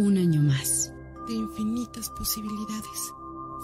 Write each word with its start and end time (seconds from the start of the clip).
Un 0.00 0.16
año 0.16 0.40
más. 0.40 0.94
De 1.28 1.34
infinitas 1.34 2.08
posibilidades. 2.08 3.12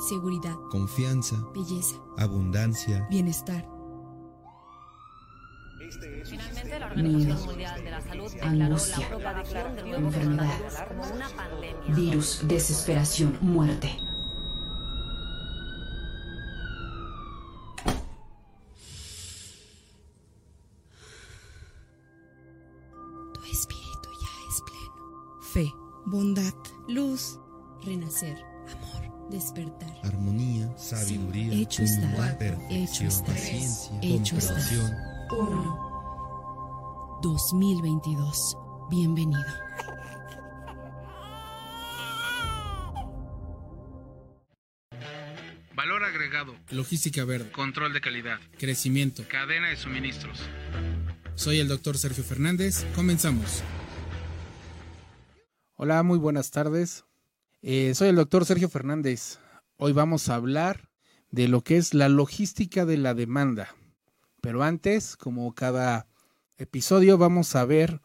Seguridad. 0.07 0.55
Confianza. 0.71 1.35
Belleza. 1.55 1.97
Abundancia. 2.19 3.07
Bienestar. 3.09 3.67
Finalmente, 6.29 6.79
la 6.79 6.87
Organización 6.89 7.47
Mundial 7.47 7.83
de 7.83 7.91
la 7.91 8.01
Salud 8.03 8.31
declaró 8.31 8.77
la 8.77 9.09
propagación 9.09 9.77
del 9.77 9.89
nuevo 9.89 10.13
coronavirus 10.13 10.75
como 10.89 11.15
una 11.15 11.29
pandemia. 11.31 11.95
Virus, 11.95 12.41
desesperación, 12.47 13.39
muerte. 13.41 13.97
Bondad, 26.07 26.55
luz, 26.89 27.39
Renacer. 27.85 28.37
amor. 28.73 29.07
Despertar. 29.31 29.93
Armonía. 30.05 30.73
Sabiduría. 30.79 31.53
Hecho 31.53 31.83
está. 31.83 32.07
humor, 32.07 32.39
perfección, 32.39 32.83
Hecho 32.83 33.05
está. 33.07 33.33
Paciencia. 33.33 33.99
Hecho 34.01 34.37
está. 34.37 34.55
comprensión. 34.55 34.93
1. 35.33 37.19
2022. 37.23 38.57
Bienvenido. 38.89 39.43
Valor 45.75 46.05
agregado, 46.05 46.55
Logística 46.71 47.25
verde, 47.25 47.51
control 47.53 47.93
de 47.93 48.01
calidad, 48.01 48.39
crecimiento. 48.59 49.25
cadena 49.29 49.69
de 49.69 49.77
suministros. 49.77 50.41
Soy 51.35 51.59
el 51.61 51.69
doctor 51.69 51.99
Sergio 51.99 52.25
Fernández. 52.25 52.87
Comenzamos. 52.95 53.63
Hola, 55.79 56.03
muy 56.03 56.17
buenas 56.17 56.51
tardes. 56.51 57.05
Eh, 57.61 57.93
soy 57.95 58.09
el 58.09 58.17
doctor 58.17 58.47
Sergio 58.47 58.71
Fernández. 58.71 59.39
Hoy 59.77 59.93
vamos 59.93 60.31
a 60.31 60.37
hablar 60.37 60.89
de 61.31 61.49
lo 61.49 61.61
que 61.61 61.77
es 61.77 61.93
la 61.93 62.09
logística 62.09 62.87
de 62.87 62.97
la 62.97 63.13
demanda. 63.13 63.69
Pero 64.41 64.63
antes, 64.63 65.19
como 65.19 65.55
cada 65.55 66.07
episodio, 66.57 67.19
vamos 67.19 67.55
a 67.57 67.67
ver 67.67 68.01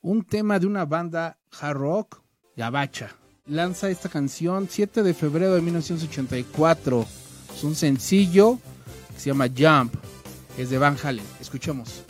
un 0.00 0.24
tema 0.24 0.58
de 0.58 0.66
una 0.66 0.84
banda 0.84 1.38
hard 1.60 1.76
rock, 1.76 2.22
Gabacha. 2.56 3.14
Lanza 3.46 3.88
esta 3.88 4.08
canción 4.08 4.66
7 4.68 5.04
de 5.04 5.14
febrero 5.14 5.54
de 5.54 5.60
1984. 5.60 7.06
Es 7.54 7.62
un 7.62 7.76
sencillo 7.76 8.58
que 9.14 9.20
se 9.20 9.30
llama 9.30 9.46
Jump. 9.46 9.94
Es 10.58 10.70
de 10.70 10.78
Van 10.78 10.96
Halen. 11.00 11.24
Escuchemos. 11.40 12.04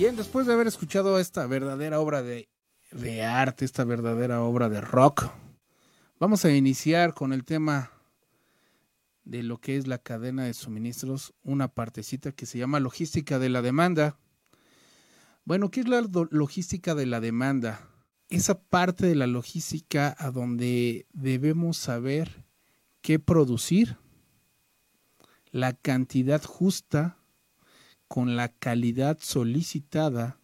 Bien, 0.00 0.16
después 0.16 0.46
de 0.46 0.54
haber 0.54 0.66
escuchado 0.66 1.18
esta 1.18 1.46
verdadera 1.46 2.00
obra 2.00 2.22
de, 2.22 2.48
de 2.90 3.22
arte, 3.22 3.66
esta 3.66 3.84
verdadera 3.84 4.40
obra 4.40 4.70
de 4.70 4.80
rock, 4.80 5.30
vamos 6.18 6.42
a 6.46 6.50
iniciar 6.50 7.12
con 7.12 7.34
el 7.34 7.44
tema 7.44 7.90
de 9.24 9.42
lo 9.42 9.58
que 9.58 9.76
es 9.76 9.86
la 9.86 9.98
cadena 9.98 10.44
de 10.44 10.54
suministros, 10.54 11.34
una 11.42 11.68
partecita 11.68 12.32
que 12.32 12.46
se 12.46 12.56
llama 12.56 12.80
logística 12.80 13.38
de 13.38 13.50
la 13.50 13.60
demanda. 13.60 14.18
Bueno, 15.44 15.70
¿qué 15.70 15.80
es 15.80 15.88
la 15.88 16.02
logística 16.30 16.94
de 16.94 17.04
la 17.04 17.20
demanda? 17.20 17.86
Esa 18.30 18.58
parte 18.58 19.04
de 19.04 19.16
la 19.16 19.26
logística 19.26 20.16
a 20.18 20.30
donde 20.30 21.08
debemos 21.12 21.76
saber 21.76 22.46
qué 23.02 23.18
producir, 23.18 23.98
la 25.50 25.74
cantidad 25.74 26.42
justa, 26.42 27.19
con 28.10 28.34
la 28.34 28.48
calidad 28.48 29.18
solicitada, 29.20 30.36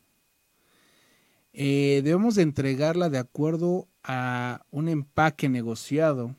eh, 1.53 2.01
debemos 2.05 2.37
de 2.37 2.43
entregarla 2.43 3.11
de 3.11 3.19
acuerdo 3.19 3.89
a 4.05 4.65
un 4.71 4.89
empaque 4.89 5.49
negociado 5.49 6.37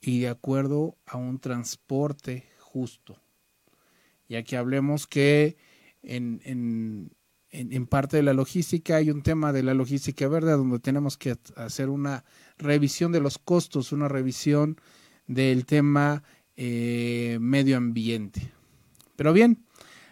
y 0.00 0.20
de 0.20 0.30
acuerdo 0.30 0.96
a 1.04 1.18
un 1.18 1.38
transporte 1.38 2.46
justo. 2.60 3.20
Ya 4.26 4.42
que 4.42 4.56
hablemos 4.56 5.06
que 5.06 5.58
en 6.00 7.10
parte 7.90 8.16
de 8.16 8.22
la 8.22 8.32
logística 8.32 8.96
hay 8.96 9.10
un 9.10 9.22
tema 9.22 9.52
de 9.52 9.64
la 9.64 9.74
logística 9.74 10.26
verde 10.28 10.52
donde 10.52 10.78
tenemos 10.78 11.18
que 11.18 11.36
hacer 11.56 11.90
una 11.90 12.24
revisión 12.56 13.12
de 13.12 13.20
los 13.20 13.36
costos, 13.36 13.92
una 13.92 14.08
revisión 14.08 14.80
del 15.26 15.66
tema 15.66 16.22
eh, 16.56 17.36
medio 17.38 17.76
ambiente. 17.76 18.50
Pero 19.20 19.34
bien, 19.34 19.62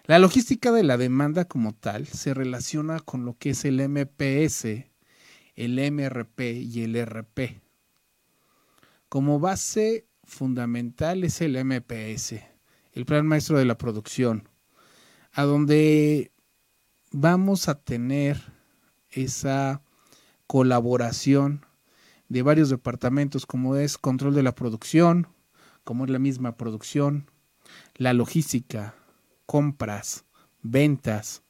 la 0.09 0.19
logística 0.19 0.73
de 0.73 0.85
la 0.85 0.97
demanda 0.97 1.45
como 1.45 1.75
tal 1.75 2.07
se 2.07 2.33
relaciona 2.33 2.99
con 2.99 3.27
lo 3.27 3.37
que 3.37 3.51
es 3.51 3.67
el 3.67 3.87
MPS, 3.87 4.87
el 5.55 5.93
MRP 5.93 6.41
y 6.63 6.83
el 6.83 6.97
RP. 6.97 7.61
Como 9.11 9.39
base 9.39 10.07
fundamental 10.25 11.25
es 11.25 11.43
el 11.43 11.63
MPS, 11.63 12.37
el 12.93 13.05
Plan 13.05 13.27
Maestro 13.27 13.59
de 13.59 13.67
la 13.67 13.77
Producción, 13.77 14.49
a 15.33 15.43
donde 15.43 16.33
vamos 17.13 17.69
a 17.69 17.79
tener 17.79 18.41
esa 19.11 19.83
colaboración 20.47 21.67
de 22.31 22.41
varios 22.41 22.71
departamentos 22.71 23.45
como 23.45 23.77
es 23.77 23.99
control 23.99 24.35
de 24.35 24.43
la 24.43 24.55
producción, 24.55 25.29
como 25.85 26.07
es 26.07 26.11
la 26.11 26.19
misma 26.19 26.57
producción, 26.57 27.31
la 27.95 28.15
logística, 28.15 28.95
compras, 29.49 30.27
ventas, 30.61 31.43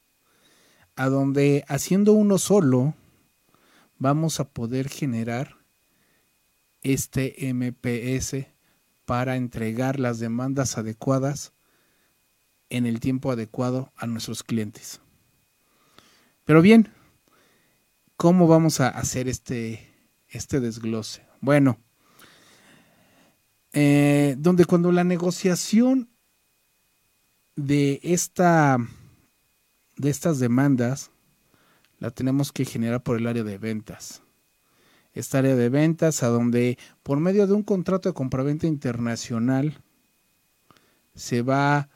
a 0.95 1.09
donde 1.09 1.65
haciendo 1.67 2.13
uno 2.13 2.39
solo 2.39 2.95
vamos 3.99 4.39
a 4.39 4.49
poder 4.51 4.89
generar 4.89 5.57
este 6.81 7.53
MPS 7.53 8.47
para 9.05 9.35
entregar 9.35 9.99
las 9.99 10.21
demandas 10.21 10.79
adecuadas 10.79 11.53
en 12.71 12.87
el 12.87 13.01
tiempo 13.01 13.33
adecuado 13.33 13.93
a 13.97 14.07
nuestros 14.07 14.45
clientes. 14.45 15.01
Pero 16.45 16.63
bien, 16.63 16.93
¿cómo 18.17 18.47
vamos 18.47 18.81
a 18.81 18.91
hacer 18.91 19.27
este, 19.27 19.93
este 20.29 20.61
desglose? 20.61 21.27
Bueno, 21.41 21.81
eh, 23.73 24.37
donde 24.39 24.67
cuando 24.67 24.93
la 24.93 25.03
negociación 25.03 26.11
de 27.59 27.99
esta 28.05 28.79
de 29.97 30.11
estas 30.11 30.39
demandas 30.39 31.11
la 31.99 32.13
tenemos 32.13 32.53
que 32.53 32.65
generar 32.65 33.03
por 33.03 33.17
el 33.17 33.27
área 33.27 33.43
de 33.43 33.59
ventas. 33.59 34.23
Esta 35.13 35.39
área 35.39 35.57
de 35.57 35.69
ventas 35.69 36.23
a 36.23 36.29
donde 36.29 36.79
por 37.03 37.19
medio 37.19 37.49
de 37.49 37.55
un 37.55 37.65
contrato 37.65 38.09
de 38.09 38.15
compraventa 38.15 38.69
internacional 38.69 39.83
se 41.17 41.43
va 41.43 41.89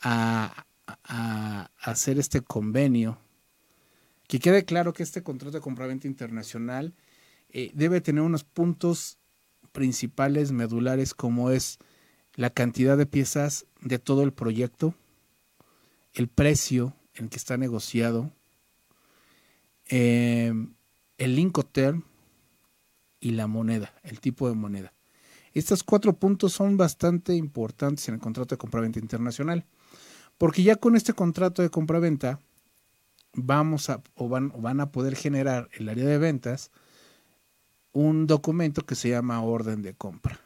a, 0.00 0.64
a 1.04 1.70
hacer 1.82 2.18
este 2.18 2.40
convenio. 2.40 3.18
Que 4.28 4.38
quede 4.38 4.64
claro 4.64 4.94
que 4.94 5.02
este 5.02 5.22
contrato 5.22 5.58
de 5.58 5.62
compraventa 5.62 6.06
internacional 6.06 6.94
eh, 7.50 7.70
debe 7.74 8.00
tener 8.00 8.22
unos 8.22 8.44
puntos 8.44 9.18
principales 9.72 10.52
medulares 10.52 11.12
como 11.12 11.50
es 11.50 11.78
la 12.34 12.48
cantidad 12.48 12.96
de 12.96 13.04
piezas 13.04 13.66
de 13.82 13.98
todo 13.98 14.22
el 14.22 14.32
proyecto, 14.32 14.94
el 16.14 16.28
precio 16.28 16.94
en 17.14 17.28
que 17.28 17.36
está 17.36 17.56
negociado, 17.56 18.30
eh, 19.86 20.52
el 21.18 21.38
Incoterm 21.38 22.04
y 23.20 23.32
la 23.32 23.46
moneda, 23.46 23.94
el 24.02 24.20
tipo 24.20 24.48
de 24.48 24.54
moneda. 24.54 24.92
Estos 25.54 25.82
cuatro 25.82 26.14
puntos 26.14 26.52
son 26.52 26.76
bastante 26.76 27.34
importantes 27.34 28.08
en 28.08 28.14
el 28.14 28.20
contrato 28.20 28.54
de 28.54 28.58
compraventa 28.58 28.98
internacional, 28.98 29.66
porque 30.38 30.62
ya 30.62 30.76
con 30.76 30.96
este 30.96 31.12
contrato 31.12 31.62
de 31.62 31.70
compraventa 31.70 32.40
vamos 33.34 33.90
a 33.90 34.02
o 34.14 34.28
van, 34.28 34.52
o 34.54 34.60
van 34.60 34.80
a 34.80 34.90
poder 34.90 35.14
generar 35.14 35.68
el 35.72 35.88
área 35.88 36.06
de 36.06 36.18
ventas 36.18 36.70
un 37.92 38.26
documento 38.26 38.84
que 38.86 38.94
se 38.94 39.10
llama 39.10 39.42
orden 39.42 39.82
de 39.82 39.94
compra. 39.94 40.40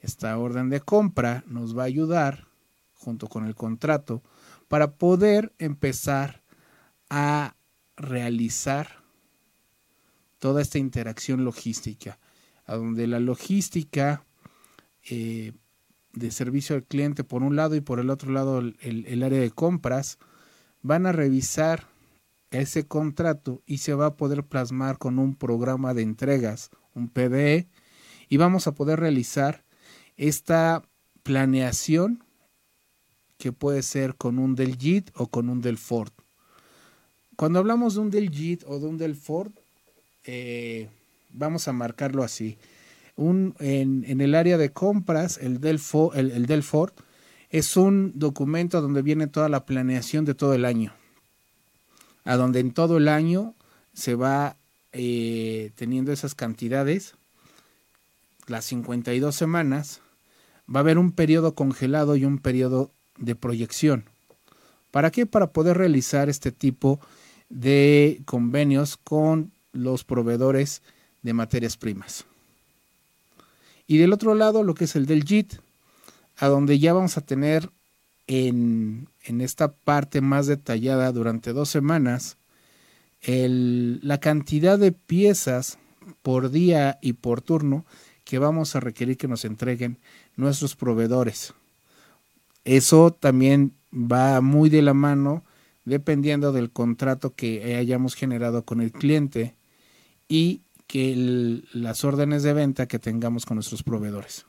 Esta 0.00 0.36
orden 0.36 0.68
de 0.70 0.80
compra 0.80 1.44
nos 1.46 1.76
va 1.78 1.82
a 1.82 1.86
ayudar, 1.86 2.48
junto 2.94 3.28
con 3.28 3.46
el 3.46 3.54
contrato, 3.54 4.22
para 4.72 4.94
poder 4.96 5.52
empezar 5.58 6.42
a 7.10 7.56
realizar 7.94 9.04
toda 10.38 10.62
esta 10.62 10.78
interacción 10.78 11.44
logística, 11.44 12.18
a 12.64 12.76
donde 12.76 13.06
la 13.06 13.20
logística 13.20 14.24
eh, 15.10 15.52
de 16.14 16.30
servicio 16.30 16.74
al 16.74 16.84
cliente 16.84 17.22
por 17.22 17.42
un 17.42 17.54
lado 17.54 17.74
y 17.74 17.82
por 17.82 18.00
el 18.00 18.08
otro 18.08 18.32
lado 18.32 18.60
el, 18.60 19.22
área 19.22 19.40
de 19.40 19.50
compras 19.50 20.18
van 20.80 21.04
a 21.04 21.12
revisar 21.12 21.88
ese 22.50 22.86
contrato 22.86 23.62
y 23.66 23.76
se 23.76 23.92
va 23.92 24.06
a 24.06 24.16
poder 24.16 24.42
plasmar 24.42 24.96
con 24.96 25.18
un 25.18 25.34
programa 25.34 25.92
de 25.92 26.00
entregas, 26.00 26.70
un 26.94 27.10
PDE, 27.10 27.68
y 28.30 28.38
vamos 28.38 28.66
a 28.66 28.72
poder 28.72 29.00
realizar 29.00 29.66
esta 30.16 30.82
planeación 31.22 32.24
que 33.42 33.50
puede 33.50 33.82
ser 33.82 34.14
con 34.14 34.38
un 34.38 34.54
del 34.54 34.78
JIT 34.78 35.10
o 35.16 35.26
con 35.26 35.48
un 35.48 35.60
del 35.60 35.76
Ford. 35.76 36.12
Cuando 37.34 37.58
hablamos 37.58 37.94
de 37.94 38.00
un 38.00 38.08
del 38.08 38.30
JIT 38.30 38.62
o 38.68 38.78
de 38.78 38.86
un 38.86 38.98
del 38.98 39.16
Ford, 39.16 39.50
eh, 40.22 40.88
vamos 41.32 41.66
a 41.66 41.72
marcarlo 41.72 42.22
así. 42.22 42.56
Un, 43.16 43.56
en, 43.58 44.20
el 44.20 44.36
área 44.36 44.58
de 44.58 44.70
compras, 44.70 45.38
el 45.38 45.60
del, 45.60 45.80
Fo- 45.80 46.14
el, 46.14 46.30
es 47.50 47.76
un 47.76 48.12
documento 48.14 48.80
donde 48.80 49.02
viene 49.02 49.26
toda 49.26 49.48
la 49.48 49.66
planeación 49.66 50.24
de 50.24 50.34
todo 50.34 50.54
el 50.54 50.64
año. 50.64 50.92
A 52.24 52.36
donde 52.36 52.60
en 52.60 52.72
todo 52.72 52.98
el 52.98 53.08
año 53.08 53.56
se 53.92 54.14
va 54.14 54.56
eh, 54.92 55.72
teniendo 55.74 56.12
esas 56.12 56.36
cantidades, 56.36 57.16
las 58.46 58.66
52 58.66 59.34
semanas, 59.34 60.00
va 60.72 60.78
a 60.78 60.82
haber 60.82 60.96
un 60.96 61.10
periodo 61.10 61.56
congelado 61.56 62.14
y 62.14 62.24
un 62.24 62.38
periodo 62.38 62.92
de 63.18 63.34
proyección. 63.34 64.04
¿Para 64.90 65.10
qué? 65.10 65.26
Para 65.26 65.48
poder 65.48 65.78
realizar 65.78 66.28
este 66.28 66.52
tipo 66.52 67.00
de 67.48 68.20
convenios 68.24 68.96
con 68.96 69.52
los 69.72 70.04
proveedores 70.04 70.82
de 71.22 71.32
materias 71.32 71.76
primas. 71.76 72.24
Y 73.86 73.98
del 73.98 74.12
otro 74.12 74.34
lado, 74.34 74.62
lo 74.64 74.74
que 74.74 74.84
es 74.84 74.96
el 74.96 75.06
del 75.06 75.24
JIT, 75.24 75.54
a 76.38 76.48
donde 76.48 76.78
ya 76.78 76.92
vamos 76.92 77.16
a 77.16 77.20
tener 77.20 77.70
en, 78.26 79.08
en 79.24 79.40
esta 79.40 79.72
parte 79.72 80.20
más 80.20 80.46
detallada 80.46 81.12
durante 81.12 81.52
dos 81.52 81.68
semanas 81.68 82.36
el- 83.20 84.00
la 84.02 84.18
cantidad 84.18 84.78
de 84.78 84.92
piezas 84.92 85.78
por 86.22 86.50
día 86.50 86.98
y 87.02 87.12
por 87.14 87.40
turno 87.40 87.84
que 88.24 88.38
vamos 88.38 88.74
a 88.74 88.80
requerir 88.80 89.16
que 89.16 89.28
nos 89.28 89.44
entreguen 89.44 89.98
nuestros 90.36 90.74
proveedores. 90.76 91.54
Eso 92.64 93.12
también 93.12 93.72
va 93.92 94.40
muy 94.40 94.70
de 94.70 94.82
la 94.82 94.94
mano 94.94 95.44
dependiendo 95.84 96.52
del 96.52 96.70
contrato 96.70 97.34
que 97.34 97.76
hayamos 97.76 98.14
generado 98.14 98.64
con 98.64 98.80
el 98.80 98.92
cliente 98.92 99.54
y 100.28 100.60
que 100.86 101.62
las 101.72 102.04
órdenes 102.04 102.42
de 102.42 102.52
venta 102.52 102.86
que 102.86 102.98
tengamos 102.98 103.46
con 103.46 103.56
nuestros 103.56 103.82
proveedores. 103.82 104.46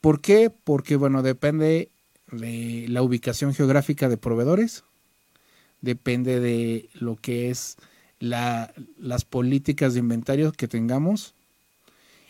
¿Por 0.00 0.20
qué? 0.20 0.50
Porque, 0.50 0.96
bueno, 0.96 1.22
depende 1.22 1.90
de 2.30 2.86
la 2.88 3.02
ubicación 3.02 3.54
geográfica 3.54 4.08
de 4.08 4.16
proveedores, 4.16 4.84
depende 5.80 6.40
de 6.40 6.88
lo 6.94 7.16
que 7.16 7.50
es 7.50 7.76
la- 8.20 8.72
las 8.98 9.24
políticas 9.24 9.94
de 9.94 10.00
inventario 10.00 10.52
que 10.52 10.68
tengamos 10.68 11.34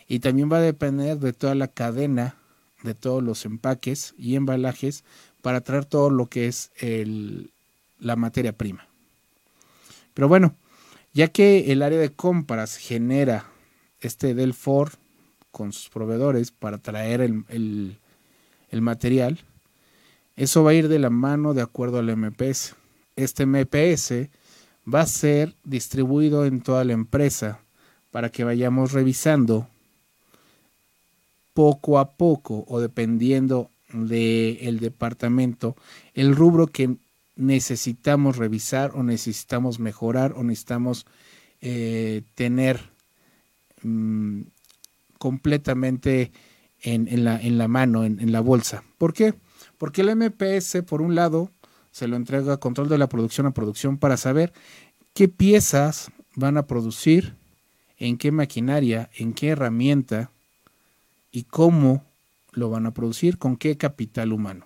y 0.07 0.19
también 0.19 0.51
va 0.51 0.57
a 0.57 0.61
depender 0.61 1.19
de 1.19 1.33
toda 1.33 1.55
la 1.55 1.67
cadena, 1.67 2.35
de 2.83 2.93
todos 2.93 3.23
los 3.23 3.45
empaques 3.45 4.13
y 4.17 4.35
embalajes 4.35 5.03
para 5.41 5.61
traer 5.61 5.85
todo 5.85 6.09
lo 6.09 6.27
que 6.27 6.47
es 6.47 6.71
la 7.99 8.15
materia 8.15 8.53
prima. 8.53 8.85
Pero 10.13 10.27
bueno, 10.27 10.53
ya 11.13 11.27
que 11.27 11.71
el 11.71 11.81
área 11.81 11.99
de 11.99 12.11
compras 12.11 12.77
genera 12.77 13.45
este 14.01 14.33
del 14.33 14.53
Ford 14.53 14.93
con 15.51 15.73
sus 15.73 15.89
proveedores 15.89 16.51
para 16.51 16.77
traer 16.77 17.21
el 17.21 17.97
material, 18.71 19.39
eso 20.35 20.63
va 20.63 20.71
a 20.71 20.75
ir 20.75 20.87
de 20.87 20.99
la 20.99 21.09
mano 21.09 21.53
de 21.53 21.61
acuerdo 21.61 21.99
al 21.99 22.15
MPS. 22.15 22.75
Este 23.15 23.45
MPS 23.45 24.29
va 24.91 25.01
a 25.01 25.05
ser 25.05 25.53
distribuido 25.65 26.45
en 26.45 26.61
toda 26.61 26.85
la 26.85 26.93
empresa 26.93 27.59
para 28.11 28.29
que 28.29 28.43
vayamos 28.45 28.93
revisando 28.93 29.67
poco 31.59 31.99
a 31.99 32.11
poco 32.11 32.63
o 32.69 32.79
dependiendo 32.79 33.69
del 33.91 34.79
departamento 34.79 35.75
el 36.13 36.33
rubro 36.33 36.67
que 36.67 36.95
necesitamos 37.35 38.37
revisar 38.37 38.93
o 38.95 39.03
necesitamos 39.03 39.77
mejorar 39.77 40.35
o 40.37 40.43
necesitamos 40.45 41.05
eh, 41.59 42.21
tener 42.33 42.79
mm, 43.83 44.43
completamente 45.17 46.31
en, 46.81 47.25
la, 47.25 47.37
en 47.41 47.57
la 47.57 47.67
mano, 47.67 48.05
en, 48.05 48.21
en 48.21 48.31
la 48.31 48.39
bolsa. 48.39 48.85
¿Por 48.97 49.11
qué? 49.11 49.33
Porque 49.77 49.99
el 49.99 50.15
MPS, 50.15 50.83
por 50.87 51.01
un 51.01 51.13
lado, 51.13 51.51
se 51.91 52.07
lo 52.07 52.15
entrega 52.15 52.53
a 52.53 52.57
control 52.61 52.87
de 52.87 52.97
la 52.97 53.09
producción 53.09 53.47
a 53.47 53.51
producción 53.51 53.97
para 53.97 54.15
saber 54.15 54.53
qué 55.13 55.27
piezas 55.27 56.09
van 56.35 56.55
a 56.55 56.67
producir, 56.67 57.35
en 57.97 58.17
qué 58.17 58.31
maquinaria, 58.31 59.09
en 59.17 59.33
qué 59.33 59.49
herramienta 59.49 60.31
y 61.31 61.43
cómo 61.43 62.03
lo 62.51 62.69
van 62.69 62.85
a 62.85 62.93
producir, 62.93 63.37
con 63.37 63.57
qué 63.57 63.77
capital 63.77 64.33
humano. 64.33 64.65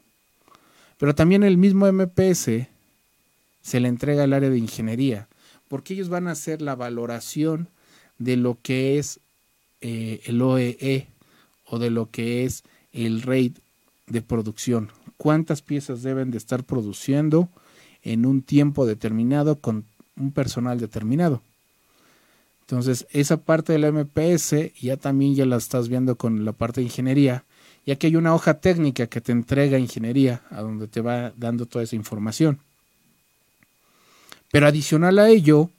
Pero 0.97 1.15
también 1.15 1.43
el 1.43 1.57
mismo 1.57 1.91
MPS 1.91 2.67
se 3.61 3.79
le 3.79 3.87
entrega 3.87 4.23
al 4.23 4.33
área 4.33 4.49
de 4.49 4.57
ingeniería, 4.57 5.27
porque 5.67 5.93
ellos 5.93 6.09
van 6.09 6.27
a 6.27 6.31
hacer 6.31 6.61
la 6.61 6.75
valoración 6.75 7.67
de 8.17 8.37
lo 8.37 8.57
que 8.61 8.99
es 8.99 9.19
eh, 9.81 10.21
el 10.25 10.41
OEE 10.41 11.07
o 11.65 11.79
de 11.79 11.89
lo 11.89 12.09
que 12.09 12.45
es 12.45 12.63
el 12.91 13.21
rate 13.21 13.55
de 14.07 14.21
producción. 14.21 14.91
Cuántas 15.17 15.61
piezas 15.61 16.03
deben 16.03 16.31
de 16.31 16.37
estar 16.37 16.63
produciendo 16.63 17.49
en 18.01 18.25
un 18.25 18.41
tiempo 18.41 18.85
determinado 18.85 19.59
con 19.59 19.85
un 20.15 20.31
personal 20.31 20.79
determinado. 20.79 21.41
Entonces, 22.63 23.05
esa 23.11 23.37
parte 23.37 23.73
del 23.73 23.91
MPS 23.91 24.73
ya 24.79 24.97
también 24.97 25.35
ya 25.35 25.45
la 25.45 25.57
estás 25.57 25.89
viendo 25.89 26.15
con 26.15 26.45
la 26.45 26.53
parte 26.53 26.79
de 26.79 26.85
ingeniería, 26.85 27.43
ya 27.85 27.97
que 27.97 28.07
hay 28.07 28.15
una 28.15 28.33
hoja 28.33 28.55
técnica 28.55 29.07
que 29.07 29.19
te 29.19 29.33
entrega 29.33 29.77
ingeniería, 29.77 30.41
a 30.49 30.61
donde 30.61 30.87
te 30.87 31.01
va 31.01 31.33
dando 31.35 31.65
toda 31.65 31.83
esa 31.83 31.97
información. 31.97 32.59
Pero 34.51 34.67
adicional 34.67 35.19
a 35.19 35.29
ello, 35.29 35.69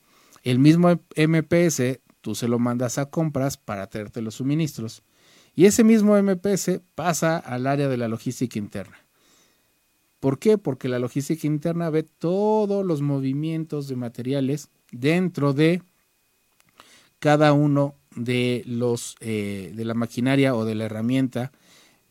el 0.42 0.58
mismo 0.58 1.00
MPS 1.16 2.00
tú 2.20 2.34
se 2.34 2.48
lo 2.48 2.58
mandas 2.58 2.98
a 2.98 3.06
compras 3.06 3.56
para 3.56 3.86
traerte 3.86 4.20
los 4.20 4.36
suministros. 4.36 5.02
Y 5.54 5.66
ese 5.66 5.84
mismo 5.84 6.20
MPS 6.20 6.80
pasa 6.94 7.38
al 7.38 7.66
área 7.66 7.88
de 7.88 7.96
la 7.96 8.08
logística 8.08 8.58
interna. 8.58 8.96
¿Por 10.20 10.38
qué? 10.38 10.58
Porque 10.58 10.88
la 10.88 10.98
logística 10.98 11.46
interna 11.46 11.90
ve 11.90 12.02
todos 12.02 12.84
los 12.84 13.02
movimientos 13.02 13.88
de 13.88 13.96
materiales 13.96 14.68
dentro 14.90 15.52
de 15.52 15.82
cada 17.24 17.54
uno 17.54 17.94
de 18.14 18.62
los 18.66 19.16
eh, 19.20 19.72
de 19.74 19.86
la 19.86 19.94
maquinaria 19.94 20.54
o 20.54 20.66
de 20.66 20.74
la 20.74 20.84
herramienta 20.84 21.52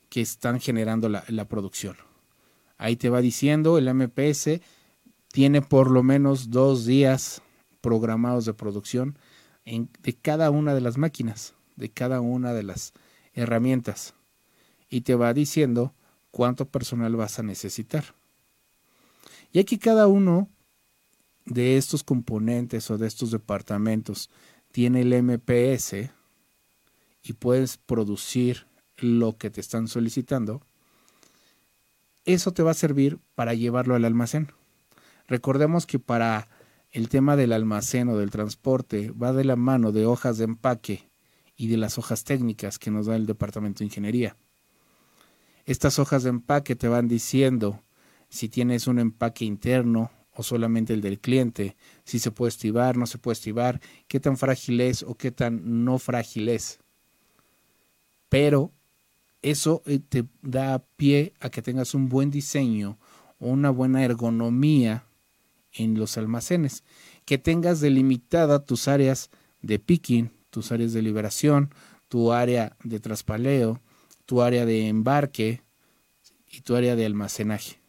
que 0.09 0.21
están 0.21 0.59
generando 0.59 1.07
la, 1.07 1.47
producción. 1.47 1.97
Ahí 2.79 2.95
te 2.95 3.11
va 3.11 3.21
diciendo 3.21 3.77
el 3.77 3.93
MPS 3.93 4.59
tiene 5.27 5.61
por 5.61 5.91
lo 5.91 6.01
menos 6.01 6.49
dos 6.49 6.87
días 6.87 7.43
programados 7.79 8.45
de 8.45 8.55
producción 8.55 9.19
de 9.65 10.15
cada 10.15 10.49
una 10.49 10.73
de 10.73 10.81
las 10.81 10.97
máquinas, 10.97 11.53
de 11.75 11.89
cada 11.89 12.19
una 12.19 12.51
de 12.53 12.63
las 12.63 12.93
herramientas. 13.35 14.15
Y 14.89 15.01
te 15.01 15.13
va 15.13 15.31
diciendo 15.35 15.93
cuánto 16.31 16.65
personal 16.65 17.15
vas 17.15 17.37
a 17.37 17.43
necesitar. 17.43 18.15
Y 19.51 19.59
aquí 19.59 19.77
cada 19.77 20.07
uno 20.07 20.49
de 21.45 21.77
estos 21.77 22.03
componentes 22.03 22.89
o 22.89 22.97
de 22.97 23.05
estos 23.05 23.29
departamentos 23.29 24.31
tiene 24.73 25.01
el 25.01 25.13
MPS 25.21 26.09
y 27.21 27.33
puedes 27.33 27.77
producir 27.77 28.65
lo 28.97 29.37
que 29.37 29.51
te 29.51 29.61
están 29.61 29.87
solicitando, 29.87 30.61
eso 32.25 32.53
te 32.53 32.63
va 32.63 32.71
a 32.71 32.73
servir 32.73 33.19
para 33.35 33.53
llevarlo 33.53 33.93
al 33.93 34.03
almacén. 34.03 34.51
Recordemos 35.27 35.85
que 35.85 35.99
para 35.99 36.49
el 36.89 37.07
tema 37.07 37.35
del 37.35 37.53
almacén 37.53 38.09
o 38.09 38.17
del 38.17 38.31
transporte 38.31 39.11
va 39.11 39.31
de 39.31 39.43
la 39.43 39.55
mano 39.55 39.91
de 39.91 40.07
hojas 40.07 40.39
de 40.39 40.45
empaque 40.45 41.07
y 41.55 41.67
de 41.67 41.77
las 41.77 41.99
hojas 41.99 42.23
técnicas 42.23 42.79
que 42.79 42.89
nos 42.89 43.05
da 43.05 43.15
el 43.15 43.27
departamento 43.27 43.79
de 43.79 43.85
ingeniería. 43.85 44.37
Estas 45.65 45.99
hojas 45.99 46.23
de 46.23 46.29
empaque 46.29 46.75
te 46.75 46.87
van 46.87 47.07
diciendo 47.07 47.83
si 48.27 48.49
tienes 48.49 48.87
un 48.87 48.97
empaque 48.97 49.45
interno 49.45 50.09
o 50.35 50.43
solamente 50.43 50.93
el 50.93 51.01
del 51.01 51.19
cliente, 51.19 51.75
si 52.03 52.19
se 52.19 52.31
puede 52.31 52.49
estivar, 52.49 52.97
no 52.97 53.05
se 53.05 53.17
puede 53.17 53.33
estivar, 53.33 53.81
qué 54.07 54.19
tan 54.19 54.37
frágil 54.37 54.81
es 54.81 55.03
o 55.03 55.15
qué 55.15 55.31
tan 55.31 55.85
no 55.85 55.99
frágil 55.99 56.49
es. 56.49 56.79
Pero 58.29 58.71
eso 59.43 59.83
eh, 59.85 59.99
te 59.99 60.25
da 60.41 60.83
pie 60.95 61.33
a 61.39 61.49
que 61.49 61.61
tengas 61.61 61.93
un 61.93 62.09
buen 62.09 62.31
diseño 62.31 62.97
o 63.39 63.49
una 63.49 63.69
buena 63.69 64.03
ergonomía 64.03 65.05
en 65.73 65.97
los 65.97 66.17
almacenes, 66.17 66.83
que 67.25 67.37
tengas 67.37 67.79
delimitada 67.79 68.65
tus 68.65 68.87
áreas 68.87 69.29
de 69.61 69.79
picking, 69.79 70.31
tus 70.49 70.71
áreas 70.71 70.93
de 70.93 71.01
liberación, 71.01 71.73
tu 72.07 72.31
área 72.31 72.77
de 72.83 72.99
traspaleo, 72.99 73.81
tu 74.25 74.41
área 74.41 74.65
de 74.65 74.87
embarque 74.87 75.61
y 76.49 76.61
tu 76.61 76.75
área 76.75 76.95
de 76.95 77.05
almacenaje, 77.05 77.79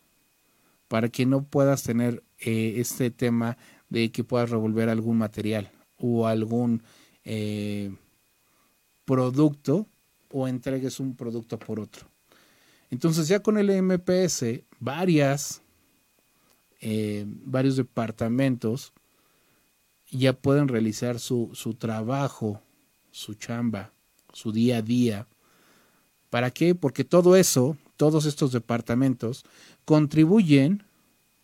para 0.89 1.09
que 1.09 1.27
no 1.27 1.45
puedas 1.45 1.83
tener 1.83 2.23
eh, 2.45 2.75
este 2.81 3.11
tema 3.11 3.57
de 3.89 4.11
que 4.13 4.25
puedas 4.25 4.51
revolver 4.51 4.89
algún 4.89 5.19
material 5.19 5.71
o 5.97 6.27
algún 6.27 6.83
eh, 7.25 7.95
producto 9.05 9.87
o 10.31 10.49
entregues 10.49 11.01
un 11.01 11.17
producto 11.17 11.59
por 11.59 11.81
otro. 11.81 12.07
Entonces 12.91 13.29
ya 13.29 13.41
con 13.41 13.57
el 13.57 13.71
MPS, 13.83 14.63
varias, 14.79 15.63
eh, 16.81 17.25
varios 17.27 17.77
departamentos 17.77 18.93
ya 20.11 20.33
pueden 20.33 20.69
realizar 20.69 21.19
su, 21.19 21.51
su 21.55 21.75
trabajo, 21.75 22.61
su 23.11 23.35
chamba, 23.35 23.93
su 24.33 24.53
día 24.53 24.79
a 24.79 24.83
día. 24.83 25.27
¿Para 26.31 26.51
qué? 26.51 26.75
Porque 26.75 27.05
todo 27.05 27.37
eso, 27.37 27.77
todos 27.97 28.27
estos 28.27 28.53
departamentos 28.53 29.45
contribuyen, 29.85 30.85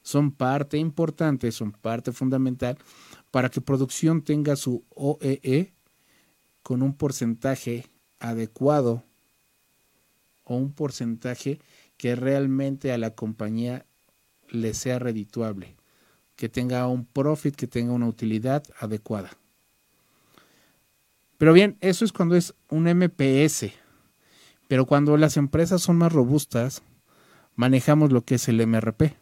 son 0.03 0.33
parte 0.33 0.79
importante, 0.79 1.53
son 1.53 1.73
parte 1.73 2.13
fundamental 2.13 2.79
para 3.31 3.51
que 3.51 3.61
producción 3.61 4.23
tenga 4.23 4.57
su 4.57 4.85
OEE 4.91 5.73
con 6.63 6.83
un 6.83 6.95
porcentaje 6.95 7.87
adecuado 8.19 9.05
o 10.45 10.57
un 10.57 10.73
porcentaje 10.73 11.61
que 11.97 12.17
realmente 12.17 12.93
a 12.93 12.99
la 12.99 13.11
compañía 13.11 13.87
le 14.49 14.75
sea 14.75 14.99
redituable, 14.99 15.77
que 16.37 16.49
tenga 16.49 16.87
un 16.87 17.05
profit, 17.05 17.55
que 17.55 17.67
tenga 17.67 17.93
una 17.93 18.09
utilidad 18.09 18.65
adecuada. 18.79 19.31
Pero 21.39 21.53
bien, 21.53 21.79
eso 21.81 22.05
es 22.05 22.13
cuando 22.13 22.37
es 22.37 22.55
un 22.69 22.85
MPS. 22.85 23.73
Pero 24.69 24.87
cuando 24.87 25.17
las 25.17 25.37
empresas 25.37 25.81
son 25.81 25.97
más 25.97 26.13
robustas, 26.13 26.83
manejamos 27.57 28.13
lo 28.13 28.25
que 28.25 28.35
es 28.35 28.49
el 28.49 28.67
MRP. 28.67 29.17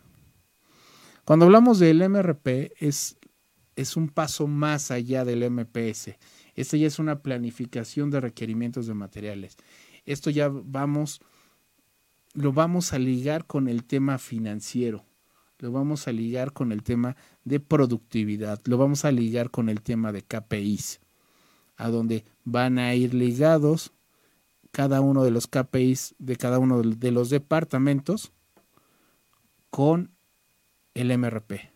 Cuando 1.28 1.44
hablamos 1.44 1.78
del 1.78 2.08
MRP 2.08 2.72
es, 2.78 3.18
es 3.76 3.98
un 3.98 4.08
paso 4.08 4.46
más 4.46 4.90
allá 4.90 5.26
del 5.26 5.50
MPS. 5.50 6.16
Esta 6.54 6.78
ya 6.78 6.86
es 6.86 6.98
una 6.98 7.20
planificación 7.20 8.08
de 8.08 8.18
requerimientos 8.18 8.86
de 8.86 8.94
materiales. 8.94 9.58
Esto 10.06 10.30
ya 10.30 10.48
vamos, 10.50 11.20
lo 12.32 12.54
vamos 12.54 12.94
a 12.94 12.98
ligar 12.98 13.44
con 13.44 13.68
el 13.68 13.84
tema 13.84 14.16
financiero, 14.16 15.04
lo 15.58 15.70
vamos 15.70 16.08
a 16.08 16.12
ligar 16.12 16.54
con 16.54 16.72
el 16.72 16.82
tema 16.82 17.14
de 17.44 17.60
productividad, 17.60 18.62
lo 18.64 18.78
vamos 18.78 19.04
a 19.04 19.12
ligar 19.12 19.50
con 19.50 19.68
el 19.68 19.82
tema 19.82 20.12
de 20.12 20.22
KPIs, 20.22 21.00
a 21.76 21.90
donde 21.90 22.24
van 22.44 22.78
a 22.78 22.94
ir 22.94 23.12
ligados 23.12 23.92
cada 24.70 25.02
uno 25.02 25.24
de 25.24 25.30
los 25.30 25.46
KPIs 25.46 26.14
de 26.18 26.36
cada 26.36 26.58
uno 26.58 26.80
de 26.80 27.12
los 27.12 27.28
departamentos 27.28 28.32
con 29.68 30.16
el 30.94 31.16
MRP, 31.16 31.70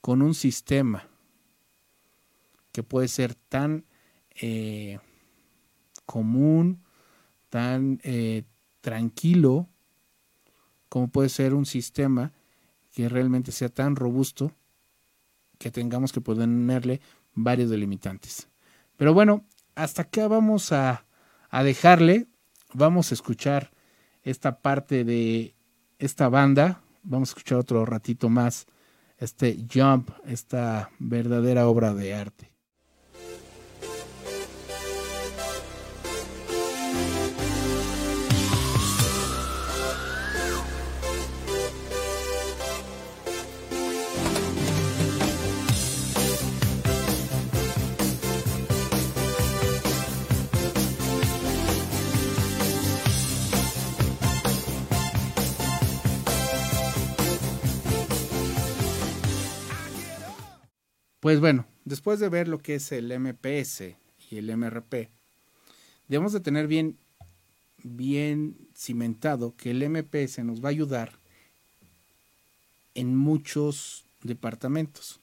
con 0.00 0.22
un 0.22 0.34
sistema 0.34 1.08
que 2.72 2.82
puede 2.82 3.08
ser 3.08 3.34
tan 3.34 3.84
eh, 4.40 4.98
común, 6.06 6.82
tan 7.48 8.00
eh, 8.04 8.44
tranquilo, 8.80 9.68
como 10.88 11.08
puede 11.08 11.28
ser 11.28 11.54
un 11.54 11.66
sistema 11.66 12.32
que 12.92 13.08
realmente 13.08 13.52
sea 13.52 13.68
tan 13.68 13.96
robusto 13.96 14.52
que 15.58 15.70
tengamos 15.70 16.12
que 16.12 16.20
ponerle 16.20 17.00
varios 17.34 17.70
delimitantes. 17.70 18.48
Pero 18.96 19.14
bueno, 19.14 19.44
hasta 19.74 20.02
acá 20.02 20.26
vamos 20.26 20.72
a, 20.72 21.06
a 21.50 21.62
dejarle, 21.62 22.26
vamos 22.72 23.10
a 23.10 23.14
escuchar 23.14 23.70
esta 24.22 24.60
parte 24.60 25.04
de 25.04 25.54
esta 25.98 26.28
banda, 26.28 26.82
vamos 27.02 27.30
a 27.30 27.32
escuchar 27.32 27.58
otro 27.58 27.84
ratito 27.84 28.28
más 28.28 28.66
este 29.18 29.56
Jump, 29.72 30.10
esta 30.24 30.90
verdadera 30.98 31.68
obra 31.68 31.92
de 31.94 32.14
arte. 32.14 32.49
Pues 61.20 61.38
bueno, 61.38 61.66
después 61.84 62.18
de 62.18 62.30
ver 62.30 62.48
lo 62.48 62.58
que 62.58 62.76
es 62.76 62.92
el 62.92 63.12
MPS 63.18 63.94
y 64.30 64.36
el 64.38 64.56
MRP, 64.56 65.10
debemos 66.08 66.32
de 66.32 66.40
tener 66.40 66.66
bien, 66.66 66.96
bien 67.82 68.56
cimentado 68.74 69.54
que 69.54 69.70
el 69.70 69.86
MPS 69.86 70.38
nos 70.44 70.64
va 70.64 70.68
a 70.68 70.70
ayudar 70.70 71.18
en 72.94 73.14
muchos 73.16 74.06
departamentos. 74.22 75.20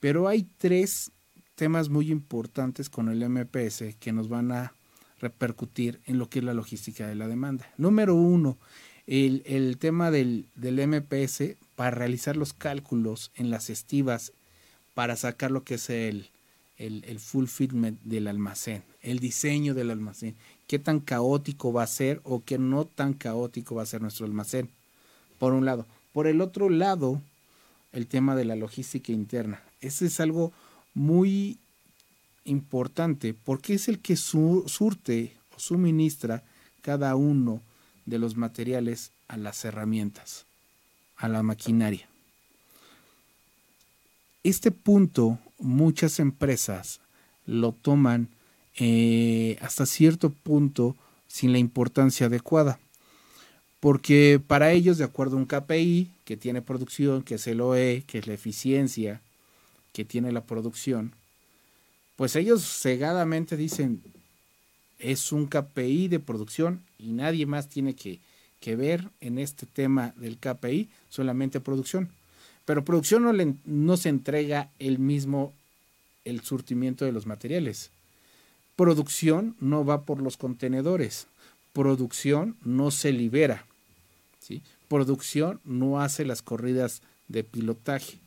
Pero 0.00 0.26
hay 0.26 0.48
tres 0.58 1.12
temas 1.54 1.88
muy 1.88 2.10
importantes 2.10 2.90
con 2.90 3.08
el 3.08 3.28
MPS 3.28 3.94
que 4.00 4.12
nos 4.12 4.28
van 4.28 4.50
a 4.50 4.74
repercutir 5.20 6.00
en 6.06 6.18
lo 6.18 6.28
que 6.28 6.40
es 6.40 6.44
la 6.44 6.54
logística 6.54 7.06
de 7.06 7.14
la 7.14 7.28
demanda. 7.28 7.72
Número 7.78 8.16
uno, 8.16 8.58
el, 9.06 9.76
tema 9.78 10.10
del, 10.10 10.48
del 10.56 10.86
MPS 10.88 11.56
para 11.76 11.92
realizar 11.92 12.36
los 12.36 12.52
cálculos 12.52 13.30
en 13.36 13.50
las 13.50 13.70
estivas 13.70 14.32
para 14.94 15.16
sacar 15.16 15.50
lo 15.50 15.64
que 15.64 15.74
es 15.74 15.90
el, 15.90 16.28
el, 16.78 17.04
el, 17.06 17.20
fulfillment 17.20 18.00
del 18.02 18.28
almacén, 18.28 18.82
el 19.02 19.18
diseño 19.18 19.74
del 19.74 19.90
almacén, 19.90 20.34
qué 20.66 20.78
tan 20.78 21.00
caótico 21.00 21.72
va 21.72 21.82
a 21.82 21.88
ser 21.88 22.20
o 22.24 22.42
qué 22.44 22.58
no 22.58 22.84
tan 22.84 23.12
caótico 23.12 23.74
va 23.74 23.82
a 23.82 23.86
ser 23.86 24.00
nuestro 24.00 24.26
almacén, 24.26 24.68
por 25.38 25.52
un 25.52 25.64
lado. 25.64 25.86
Por 26.12 26.26
el 26.26 26.40
otro 26.40 26.70
lado, 26.70 27.20
el 27.92 28.06
tema 28.06 28.36
de 28.36 28.44
la 28.44 28.56
logística 28.56 29.12
interna. 29.12 29.60
Ese 29.80 30.06
es 30.06 30.20
algo 30.20 30.52
muy 30.94 31.58
importante 32.44 33.34
porque 33.34 33.74
es 33.74 33.88
el 33.88 34.00
que 34.00 34.16
su, 34.16 34.64
surte 34.66 35.32
o 35.56 35.58
suministra 35.58 36.42
cada 36.82 37.16
uno 37.16 37.62
de 38.04 38.18
los 38.18 38.36
materiales 38.36 39.12
a 39.28 39.36
las 39.36 39.64
herramientas, 39.64 40.44
a 41.16 41.28
la 41.28 41.42
maquinaria. 41.42 42.08
Este 44.44 44.70
punto 44.70 45.38
muchas 45.58 46.20
empresas 46.20 47.00
lo 47.46 47.72
toman 47.72 48.28
eh, 48.76 49.56
hasta 49.62 49.86
cierto 49.86 50.28
punto 50.28 50.96
sin 51.26 51.52
la 51.52 51.58
importancia 51.58 52.26
adecuada. 52.26 52.78
Porque 53.80 54.38
para 54.46 54.72
ellos, 54.72 54.98
de 54.98 55.04
acuerdo 55.04 55.36
a 55.36 55.38
un 55.38 55.46
KPI 55.46 56.10
que 56.26 56.36
tiene 56.36 56.60
producción, 56.60 57.22
que 57.22 57.36
es 57.36 57.46
el 57.46 57.62
OE, 57.62 58.04
que 58.06 58.18
es 58.18 58.26
la 58.26 58.34
eficiencia 58.34 59.22
que 59.94 60.04
tiene 60.04 60.30
la 60.30 60.44
producción, 60.44 61.14
pues 62.16 62.36
ellos 62.36 62.64
cegadamente 62.82 63.56
dicen, 63.56 64.02
es 64.98 65.32
un 65.32 65.46
KPI 65.46 66.08
de 66.08 66.20
producción 66.20 66.82
y 66.98 67.12
nadie 67.12 67.46
más 67.46 67.70
tiene 67.70 67.94
que, 67.94 68.20
que 68.60 68.76
ver 68.76 69.08
en 69.22 69.38
este 69.38 69.64
tema 69.64 70.12
del 70.18 70.36
KPI, 70.36 70.90
solamente 71.08 71.60
producción. 71.60 72.10
Pero 72.64 72.84
producción 72.84 73.22
no, 73.22 73.32
le, 73.32 73.54
no 73.64 73.96
se 73.96 74.08
entrega 74.08 74.70
el 74.78 74.98
mismo 74.98 75.52
el 76.24 76.40
surtimiento 76.40 77.04
de 77.04 77.12
los 77.12 77.26
materiales. 77.26 77.90
Producción 78.76 79.56
no 79.60 79.84
va 79.84 80.02
por 80.02 80.20
los 80.20 80.36
contenedores. 80.36 81.26
Producción 81.72 82.56
no 82.64 82.90
se 82.90 83.12
libera. 83.12 83.66
¿sí? 84.40 84.62
Producción 84.88 85.60
no 85.64 86.00
hace 86.00 86.24
las 86.24 86.42
corridas 86.42 87.02
de 87.28 87.44
pilotaje. 87.44 88.18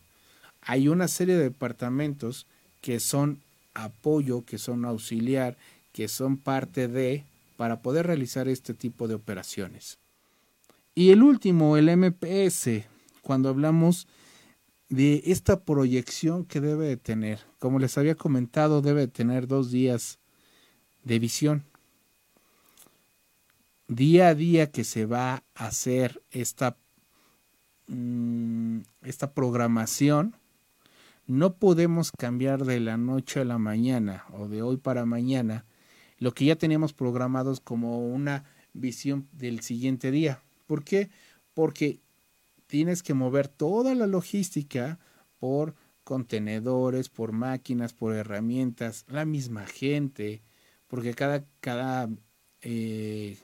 Hay 0.61 0.87
una 0.87 1.07
serie 1.07 1.35
de 1.35 1.43
departamentos 1.43 2.45
que 2.81 2.99
son 2.99 3.41
apoyo, 3.73 4.43
que 4.45 4.57
son 4.57 4.85
auxiliar, 4.85 5.57
que 5.91 6.07
son 6.07 6.37
parte 6.37 6.87
de 6.87 7.23
para 7.57 7.81
poder 7.81 8.05
realizar 8.07 8.47
este 8.47 8.73
tipo 8.73 9.07
de 9.07 9.15
operaciones. 9.15 9.97
Y 10.93 11.11
el 11.11 11.23
último, 11.23 11.77
el 11.77 11.95
MPS, 11.95 12.85
cuando 13.21 13.49
hablamos 13.49 14.07
de 14.89 15.23
esta 15.25 15.63
proyección 15.63 16.45
que 16.45 16.61
debe 16.61 16.87
de 16.87 16.97
tener. 16.97 17.39
Como 17.59 17.79
les 17.79 17.97
había 17.97 18.15
comentado, 18.15 18.81
debe 18.81 19.01
de 19.01 19.07
tener 19.07 19.47
dos 19.47 19.71
días 19.71 20.19
de 21.03 21.19
visión. 21.19 21.65
Día 23.87 24.29
a 24.29 24.35
día 24.35 24.71
que 24.71 24.83
se 24.83 25.05
va 25.05 25.43
a 25.55 25.67
hacer 25.67 26.21
esta, 26.31 26.77
mmm, 27.87 28.79
esta 29.03 29.33
programación, 29.33 30.35
no 31.25 31.55
podemos 31.55 32.11
cambiar 32.17 32.65
de 32.65 32.79
la 32.79 32.97
noche 32.97 33.41
a 33.41 33.45
la 33.45 33.57
mañana 33.57 34.25
o 34.31 34.47
de 34.47 34.61
hoy 34.61 34.77
para 34.77 35.05
mañana 35.05 35.65
lo 36.19 36.33
que 36.33 36.45
ya 36.45 36.55
teníamos 36.55 36.93
programados 36.93 37.59
como 37.59 38.07
una 38.07 38.45
visión 38.73 39.27
del 39.33 39.61
siguiente 39.61 40.11
día. 40.11 40.41
¿Por 40.65 40.83
qué? 40.83 41.09
Porque 41.53 41.99
tienes 42.67 43.01
que 43.01 43.13
mover 43.13 43.47
toda 43.47 43.95
la 43.95 44.07
logística 44.07 44.99
por 45.39 45.75
contenedores, 46.03 47.09
por 47.09 47.31
máquinas, 47.31 47.93
por 47.93 48.13
herramientas, 48.13 49.05
la 49.09 49.25
misma 49.25 49.65
gente, 49.65 50.41
porque 50.87 51.13
cada, 51.13 51.45
cada 51.59 52.09
eh, 52.61 53.37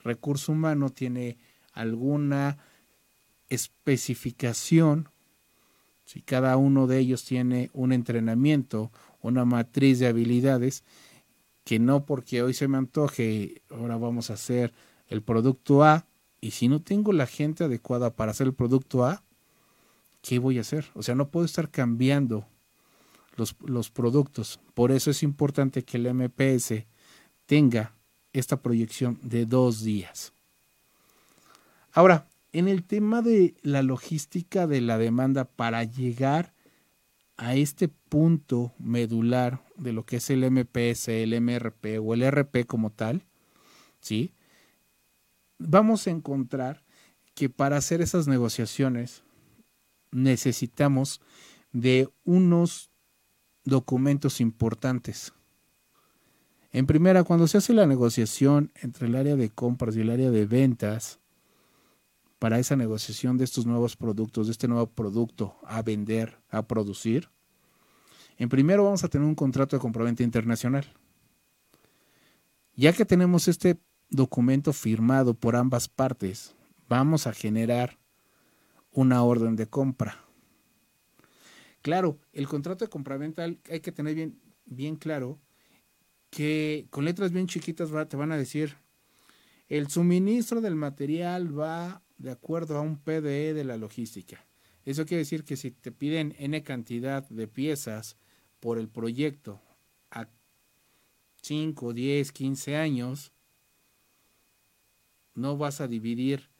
recurso 0.00 0.52
humano 0.52 0.90
tiene 0.90 1.36
alguna 1.72 2.58
especificación, 3.48 5.08
si 6.04 6.22
cada 6.22 6.56
uno 6.56 6.86
de 6.86 6.98
ellos 6.98 7.24
tiene 7.24 7.70
un 7.74 7.92
entrenamiento, 7.92 8.90
una 9.20 9.44
matriz 9.44 9.98
de 9.98 10.06
habilidades, 10.06 10.84
que 11.64 11.78
no 11.78 12.06
porque 12.06 12.42
hoy 12.42 12.54
se 12.54 12.68
me 12.68 12.78
antoje, 12.78 13.62
ahora 13.70 13.98
vamos 13.98 14.30
a 14.30 14.34
hacer 14.34 14.72
el 15.08 15.22
producto 15.22 15.84
A, 15.84 16.07
y 16.40 16.52
si 16.52 16.68
no 16.68 16.80
tengo 16.80 17.12
la 17.12 17.26
gente 17.26 17.64
adecuada 17.64 18.14
para 18.14 18.32
hacer 18.32 18.46
el 18.46 18.54
producto 18.54 19.04
A, 19.04 19.22
¿qué 20.22 20.38
voy 20.38 20.58
a 20.58 20.62
hacer? 20.62 20.86
O 20.94 21.02
sea, 21.02 21.14
no 21.14 21.30
puedo 21.30 21.46
estar 21.46 21.70
cambiando 21.70 22.46
los, 23.36 23.56
los 23.64 23.90
productos. 23.90 24.60
Por 24.74 24.92
eso 24.92 25.10
es 25.10 25.22
importante 25.22 25.84
que 25.84 25.96
el 25.96 26.12
MPS 26.14 26.86
tenga 27.46 27.94
esta 28.32 28.60
proyección 28.62 29.18
de 29.22 29.46
dos 29.46 29.82
días. 29.82 30.32
Ahora, 31.92 32.28
en 32.52 32.68
el 32.68 32.84
tema 32.84 33.22
de 33.22 33.54
la 33.62 33.82
logística 33.82 34.66
de 34.66 34.80
la 34.80 34.98
demanda 34.98 35.44
para 35.44 35.84
llegar 35.84 36.54
a 37.36 37.54
este 37.54 37.88
punto 37.88 38.72
medular 38.78 39.62
de 39.76 39.92
lo 39.92 40.04
que 40.04 40.16
es 40.16 40.30
el 40.30 40.48
MPS, 40.50 41.08
el 41.08 41.40
MRP 41.40 41.98
o 42.02 42.14
el 42.14 42.28
RP 42.28 42.66
como 42.66 42.90
tal, 42.90 43.24
¿sí? 44.00 44.32
Vamos 45.58 46.06
a 46.06 46.10
encontrar 46.10 46.84
que 47.34 47.48
para 47.50 47.76
hacer 47.76 48.00
esas 48.00 48.28
negociaciones 48.28 49.22
necesitamos 50.10 51.20
de 51.72 52.08
unos 52.24 52.90
documentos 53.64 54.40
importantes. 54.40 55.32
En 56.72 56.86
primera, 56.86 57.24
cuando 57.24 57.48
se 57.48 57.58
hace 57.58 57.72
la 57.72 57.86
negociación 57.86 58.72
entre 58.76 59.06
el 59.06 59.16
área 59.16 59.36
de 59.36 59.50
compras 59.50 59.96
y 59.96 60.00
el 60.00 60.10
área 60.10 60.30
de 60.30 60.46
ventas, 60.46 61.18
para 62.38 62.58
esa 62.58 62.76
negociación 62.76 63.36
de 63.36 63.44
estos 63.44 63.66
nuevos 63.66 63.96
productos, 63.96 64.46
de 64.46 64.52
este 64.52 64.68
nuevo 64.68 64.86
producto 64.86 65.56
a 65.64 65.82
vender, 65.82 66.38
a 66.50 66.62
producir, 66.62 67.30
en 68.36 68.48
primero 68.48 68.84
vamos 68.84 69.02
a 69.02 69.08
tener 69.08 69.26
un 69.26 69.34
contrato 69.34 69.74
de 69.76 69.80
compraventa 69.80 70.22
internacional. 70.22 70.86
Ya 72.76 72.92
que 72.92 73.04
tenemos 73.04 73.48
este 73.48 73.80
documento 74.10 74.72
firmado 74.72 75.34
por 75.34 75.56
ambas 75.56 75.88
partes, 75.88 76.54
vamos 76.88 77.26
a 77.26 77.32
generar 77.32 77.98
una 78.92 79.22
orden 79.22 79.56
de 79.56 79.66
compra. 79.66 80.24
Claro, 81.82 82.18
el 82.32 82.48
contrato 82.48 82.84
de 82.84 82.90
compraventa 82.90 83.44
hay 83.44 83.80
que 83.80 83.92
tener 83.92 84.14
bien, 84.14 84.40
bien 84.66 84.96
claro 84.96 85.38
que 86.30 86.86
con 86.90 87.04
letras 87.04 87.32
bien 87.32 87.46
chiquitas 87.46 87.90
te 88.08 88.16
van 88.16 88.32
a 88.32 88.36
decir 88.36 88.76
el 89.68 89.88
suministro 89.88 90.60
del 90.60 90.74
material 90.74 91.58
va 91.58 92.02
de 92.16 92.30
acuerdo 92.30 92.76
a 92.76 92.80
un 92.80 92.98
PDE 92.98 93.54
de 93.54 93.64
la 93.64 93.76
logística. 93.76 94.46
Eso 94.84 95.04
quiere 95.04 95.20
decir 95.20 95.44
que 95.44 95.56
si 95.56 95.70
te 95.70 95.92
piden 95.92 96.34
N 96.38 96.62
cantidad 96.62 97.28
de 97.28 97.46
piezas 97.46 98.16
por 98.60 98.78
el 98.78 98.88
proyecto 98.88 99.60
a 100.10 100.28
5, 101.42 101.92
10, 101.92 102.32
15 102.32 102.76
años, 102.76 103.32
no 105.38 105.56
vas 105.56 105.80
a 105.80 105.88
dividir 105.88 106.50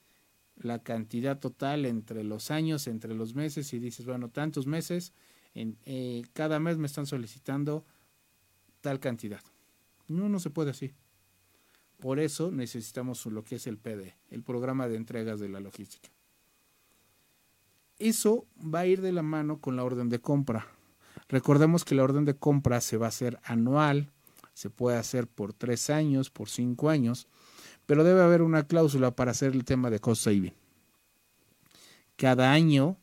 la 0.57 0.83
cantidad 0.83 1.39
total 1.39 1.85
entre 1.85 2.25
los 2.25 2.51
años, 2.51 2.87
entre 2.87 3.15
los 3.15 3.35
meses 3.35 3.73
y 3.73 3.79
dices, 3.79 4.07
bueno, 4.07 4.29
tantos 4.31 4.67
meses, 4.67 5.13
en, 5.55 5.77
eh, 5.85 6.23
cada 6.33 6.59
mes 6.59 6.79
me 6.79 6.87
están 6.87 7.07
solicitando 7.07 7.85
tal 8.81 9.01
cantidad. 9.01 9.43
No, 10.09 10.29
no 10.29 10.41
se 10.41 10.51
puede 10.51 10.71
así. 10.71 10.95
Por 11.99 12.21
eso 12.21 12.51
necesitamos 12.51 13.27
lo 13.27 13.45
que 13.45 13.57
es 13.57 13.67
el 13.67 13.79
PD, 13.79 14.17
el 14.31 14.43
programa 14.43 14.89
de 14.89 14.97
entregas 14.97 15.41
de 15.41 15.49
la 15.49 15.61
logística. 15.61 16.11
Eso 17.99 18.47
va 18.63 18.81
a 18.81 18.87
ir 18.87 19.01
de 19.01 19.11
la 19.11 19.23
mano 19.23 19.61
con 19.61 19.75
la 19.75 19.83
orden 19.83 20.09
de 20.09 20.21
compra. 20.21 20.69
Recordemos 21.29 21.85
que 21.85 21.97
la 21.97 22.05
orden 22.05 22.25
de 22.25 22.37
compra 22.37 22.81
se 22.81 22.97
va 22.97 23.07
a 23.07 23.09
hacer 23.09 23.41
anual, 23.43 24.13
se 24.55 24.71
puede 24.71 24.97
hacer 24.97 25.27
por 25.27 25.53
tres 25.53 25.91
años, 25.91 26.31
por 26.31 26.49
cinco 26.49 26.91
años, 26.91 27.27
pero 27.89 28.05
debe 28.05 28.21
haber 28.21 28.43
una 28.43 28.67
cláusula 28.67 29.17
para 29.17 29.31
hacer 29.31 29.55
el 29.55 29.65
tema 29.65 29.89
de 29.89 29.99
cost 29.99 30.23
saving. 30.23 30.53
Cada 32.17 32.53
año 32.53 32.99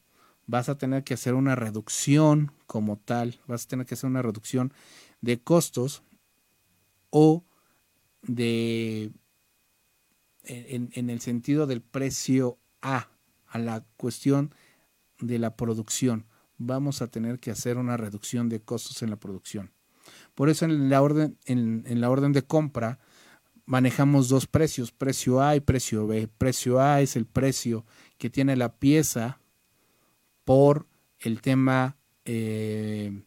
vas 0.46 0.70
a 0.70 0.78
tener 0.78 1.04
que 1.04 1.16
hacer 1.16 1.34
una 1.34 1.56
reducción 1.56 2.52
como 2.68 2.96
tal, 2.98 3.42
vas 3.48 3.66
a 3.66 3.68
tener 3.68 3.88
que 3.88 3.96
hacer 3.96 4.08
una 4.08 4.22
reducción 4.22 4.72
de 5.22 5.42
costos 5.42 6.04
o 7.10 7.44
de 8.22 9.12
en, 10.44 11.10
el 11.10 11.20
sentido 11.20 11.66
del 11.66 11.82
precio 11.82 12.60
A, 12.84 13.10
a 13.48 13.58
la 13.58 13.84
cuestión 13.98 14.54
de 15.20 15.40
la 15.40 15.56
producción. 15.56 16.28
Vamos 16.60 17.02
a 17.02 17.08
tener 17.08 17.40
que 17.40 17.50
hacer 17.50 17.78
una 17.78 17.98
reducción 17.98 18.50
de 18.50 18.62
costos 18.62 19.02
en 19.02 19.10
la 19.10 19.16
producción. 19.16 19.72
Por 20.36 20.48
eso 20.50 20.66
en 20.66 20.92
la 20.92 21.02
orden, 21.02 21.40
en, 21.46 21.86
en 21.88 22.02
la 22.02 22.12
orden 22.12 22.34
de 22.34 22.44
compra 22.44 23.00
manejamos 23.66 24.30
dos 24.30 24.48
precios, 24.48 24.92
precio 24.92 25.42
A 25.42 25.56
y 25.56 25.60
precio 25.60 26.08
B. 26.08 26.28
Precio 26.28 26.80
A 26.80 27.02
es 27.02 27.16
el 27.16 27.26
precio 27.26 27.86
que 28.18 28.30
tiene 28.30 28.56
la 28.56 28.78
pieza 28.78 29.40
por 30.44 30.88
el 31.20 31.42
tema 31.42 31.98
eh, 32.26 33.24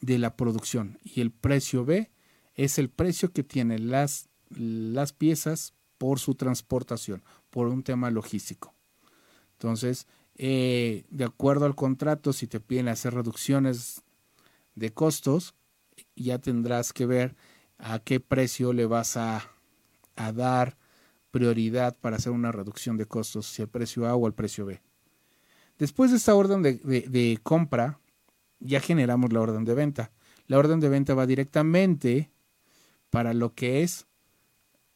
de 0.00 0.18
la 0.18 0.36
producción 0.36 0.98
y 1.02 1.20
el 1.20 1.30
precio 1.30 1.84
B 1.84 2.10
es 2.54 2.78
el 2.78 2.88
precio 2.88 3.32
que 3.32 3.42
tienen 3.42 3.90
las, 3.90 4.28
las 4.50 5.12
piezas 5.12 5.74
por 5.98 6.18
su 6.18 6.34
transportación, 6.34 7.22
por 7.50 7.68
un 7.68 7.82
tema 7.82 8.10
logístico. 8.10 8.74
Entonces, 9.52 10.06
eh, 10.36 11.04
de 11.10 11.24
acuerdo 11.24 11.66
al 11.66 11.74
contrato, 11.74 12.32
si 12.32 12.46
te 12.46 12.60
piden 12.60 12.88
hacer 12.88 13.14
reducciones 13.14 14.02
de 14.74 14.92
costos, 14.92 15.54
ya 16.14 16.38
tendrás 16.38 16.92
que 16.92 17.06
ver 17.06 17.36
a 17.78 17.98
qué 17.98 18.20
precio 18.20 18.72
le 18.72 18.86
vas 18.86 19.16
a, 19.16 19.50
a 20.16 20.32
dar 20.32 20.76
prioridad 21.30 21.96
para 22.00 22.16
hacer 22.16 22.32
una 22.32 22.52
reducción 22.52 22.96
de 22.96 23.06
costos, 23.06 23.46
si 23.46 23.62
el 23.62 23.68
precio 23.68 24.06
A 24.06 24.14
o 24.14 24.26
el 24.26 24.34
precio 24.34 24.64
B. 24.66 24.80
Después 25.78 26.10
de 26.10 26.16
esta 26.16 26.34
orden 26.34 26.62
de, 26.62 26.74
de, 26.74 27.38
compra, 27.42 28.00
ya 28.60 28.80
generamos 28.80 29.32
la 29.32 29.40
orden 29.40 29.64
de 29.64 29.74
venta. 29.74 30.12
La 30.46 30.58
orden 30.58 30.80
de 30.80 30.88
venta 30.88 31.14
va 31.14 31.26
directamente 31.26 32.30
para 33.10 33.34
lo 33.34 33.54
que 33.54 33.82
es 33.82 34.06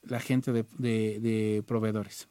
la 0.03 0.21
gente 0.21 0.53
de, 0.53 0.65
de, 0.79 1.21
de 1.21 1.63
proveedores. 1.67 2.29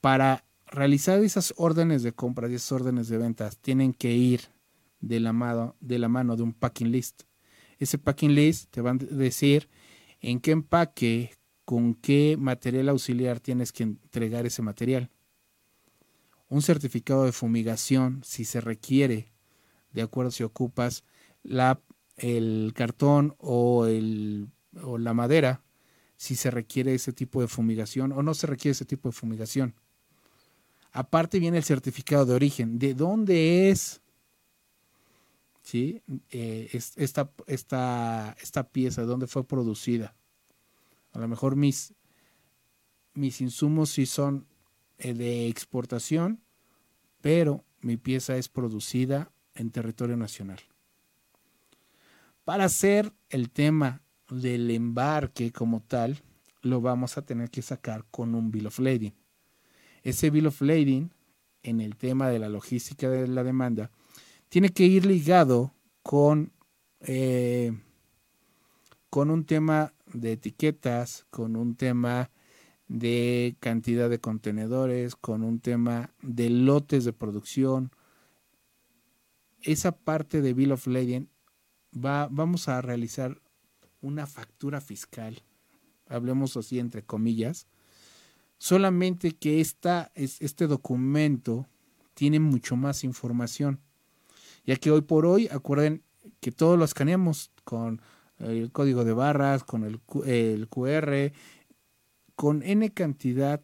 Para 0.00 0.44
realizar 0.66 1.22
esas 1.22 1.54
órdenes 1.56 2.02
de 2.02 2.12
compra 2.12 2.48
y 2.48 2.54
esas 2.54 2.72
órdenes 2.72 3.08
de 3.08 3.18
ventas, 3.18 3.58
tienen 3.58 3.92
que 3.92 4.12
ir 4.12 4.40
de 5.00 5.20
la, 5.20 5.32
mano, 5.32 5.76
de 5.80 5.98
la 5.98 6.08
mano 6.08 6.36
de 6.36 6.42
un 6.42 6.52
packing 6.52 6.90
list. 6.90 7.22
Ese 7.78 7.98
packing 7.98 8.34
list 8.34 8.70
te 8.70 8.80
va 8.80 8.90
a 8.90 8.94
decir 8.94 9.68
en 10.20 10.40
qué 10.40 10.52
empaque, 10.52 11.32
con 11.64 11.94
qué 11.94 12.36
material 12.38 12.88
auxiliar 12.88 13.40
tienes 13.40 13.72
que 13.72 13.82
entregar 13.82 14.46
ese 14.46 14.62
material. 14.62 15.10
Un 16.48 16.62
certificado 16.62 17.24
de 17.24 17.32
fumigación, 17.32 18.22
si 18.24 18.44
se 18.44 18.60
requiere, 18.60 19.32
de 19.92 20.02
acuerdo 20.02 20.30
si 20.30 20.44
ocupas 20.44 21.04
la 21.42 21.80
el 22.16 22.72
cartón 22.74 23.34
o, 23.38 23.86
el, 23.86 24.48
o 24.82 24.98
la 24.98 25.14
madera 25.14 25.62
si 26.16 26.34
se 26.34 26.50
requiere 26.50 26.94
ese 26.94 27.12
tipo 27.12 27.40
de 27.40 27.48
fumigación 27.48 28.12
o 28.12 28.22
no 28.22 28.32
se 28.34 28.46
requiere 28.46 28.72
ese 28.72 28.86
tipo 28.86 29.08
de 29.08 29.12
fumigación. 29.12 29.74
Aparte 30.92 31.38
viene 31.38 31.58
el 31.58 31.64
certificado 31.64 32.24
de 32.24 32.34
origen, 32.34 32.78
de 32.78 32.94
dónde 32.94 33.70
es 33.70 34.00
¿sí? 35.66 36.00
Eh, 36.30 36.68
esta, 36.72 37.32
esta, 37.48 38.36
esta 38.40 38.68
pieza, 38.70 39.00
de 39.00 39.08
dónde 39.08 39.26
fue 39.26 39.46
producida. 39.46 40.14
A 41.12 41.18
lo 41.18 41.26
mejor 41.26 41.56
mis, 41.56 41.92
mis 43.14 43.40
insumos 43.40 43.90
sí 43.90 44.06
son 44.06 44.46
eh, 44.98 45.12
de 45.12 45.48
exportación, 45.48 46.40
pero 47.20 47.64
mi 47.80 47.96
pieza 47.96 48.36
es 48.36 48.48
producida 48.48 49.32
en 49.56 49.72
territorio 49.72 50.16
nacional. 50.16 50.60
Para 52.44 52.66
hacer 52.66 53.12
el 53.28 53.50
tema 53.50 54.02
del 54.30 54.70
embarque 54.70 55.50
como 55.50 55.80
tal, 55.80 56.22
lo 56.62 56.80
vamos 56.80 57.18
a 57.18 57.22
tener 57.22 57.50
que 57.50 57.62
sacar 57.62 58.04
con 58.12 58.36
un 58.36 58.52
bill 58.52 58.68
of 58.68 58.78
lading. 58.78 59.14
Ese 60.04 60.30
bill 60.30 60.46
of 60.46 60.60
lading 60.62 61.10
en 61.64 61.80
el 61.80 61.96
tema 61.96 62.28
de 62.28 62.38
la 62.38 62.48
logística 62.48 63.08
de 63.08 63.26
la 63.26 63.42
demanda 63.42 63.90
tiene 64.48 64.70
que 64.70 64.84
ir 64.84 65.06
ligado 65.06 65.72
con, 66.02 66.52
eh, 67.00 67.72
con 69.10 69.30
un 69.30 69.44
tema 69.44 69.92
de 70.12 70.32
etiquetas, 70.32 71.26
con 71.30 71.56
un 71.56 71.74
tema 71.76 72.30
de 72.88 73.56
cantidad 73.60 74.08
de 74.08 74.20
contenedores, 74.20 75.16
con 75.16 75.42
un 75.42 75.60
tema 75.60 76.10
de 76.22 76.50
lotes 76.50 77.04
de 77.04 77.12
producción. 77.12 77.90
Esa 79.62 79.92
parte 79.92 80.40
de 80.40 80.54
Bill 80.54 80.72
of 80.72 80.86
Lading 80.86 81.28
va, 81.92 82.28
vamos 82.30 82.68
a 82.68 82.80
realizar 82.80 83.40
una 84.00 84.26
factura 84.26 84.80
fiscal, 84.80 85.42
hablemos 86.08 86.56
así 86.56 86.78
entre 86.78 87.02
comillas, 87.02 87.66
solamente 88.58 89.32
que 89.32 89.60
esta, 89.60 90.12
es, 90.14 90.40
este 90.40 90.68
documento 90.68 91.66
tiene 92.14 92.38
mucho 92.38 92.76
más 92.76 93.02
información, 93.02 93.80
ya 94.66 94.76
que 94.76 94.90
hoy 94.90 95.02
por 95.02 95.24
hoy, 95.24 95.48
acuerden 95.50 96.02
que 96.40 96.52
todos 96.52 96.78
lo 96.78 96.84
escaneamos 96.84 97.52
con 97.64 98.02
el 98.38 98.70
código 98.72 99.04
de 99.04 99.12
barras, 99.12 99.64
con 99.64 99.84
el, 99.84 100.00
QR, 100.00 101.32
con 102.34 102.62
N 102.62 102.90
cantidad 102.92 103.62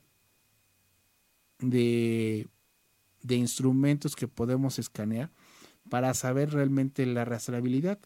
de, 1.58 2.48
de 3.22 3.34
instrumentos 3.34 4.16
que 4.16 4.28
podemos 4.28 4.78
escanear 4.78 5.30
para 5.90 6.14
saber 6.14 6.52
realmente 6.52 7.04
la 7.04 7.24
rastreabilidad. 7.24 7.98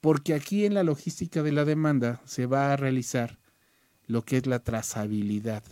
Porque 0.00 0.34
aquí 0.34 0.64
en 0.64 0.74
la 0.74 0.84
logística 0.84 1.42
de 1.42 1.52
la 1.52 1.64
demanda 1.64 2.22
se 2.24 2.46
va 2.46 2.72
a 2.72 2.76
realizar 2.76 3.38
lo 4.06 4.24
que 4.24 4.38
es 4.38 4.46
la 4.46 4.60
trazabilidad. 4.60 5.64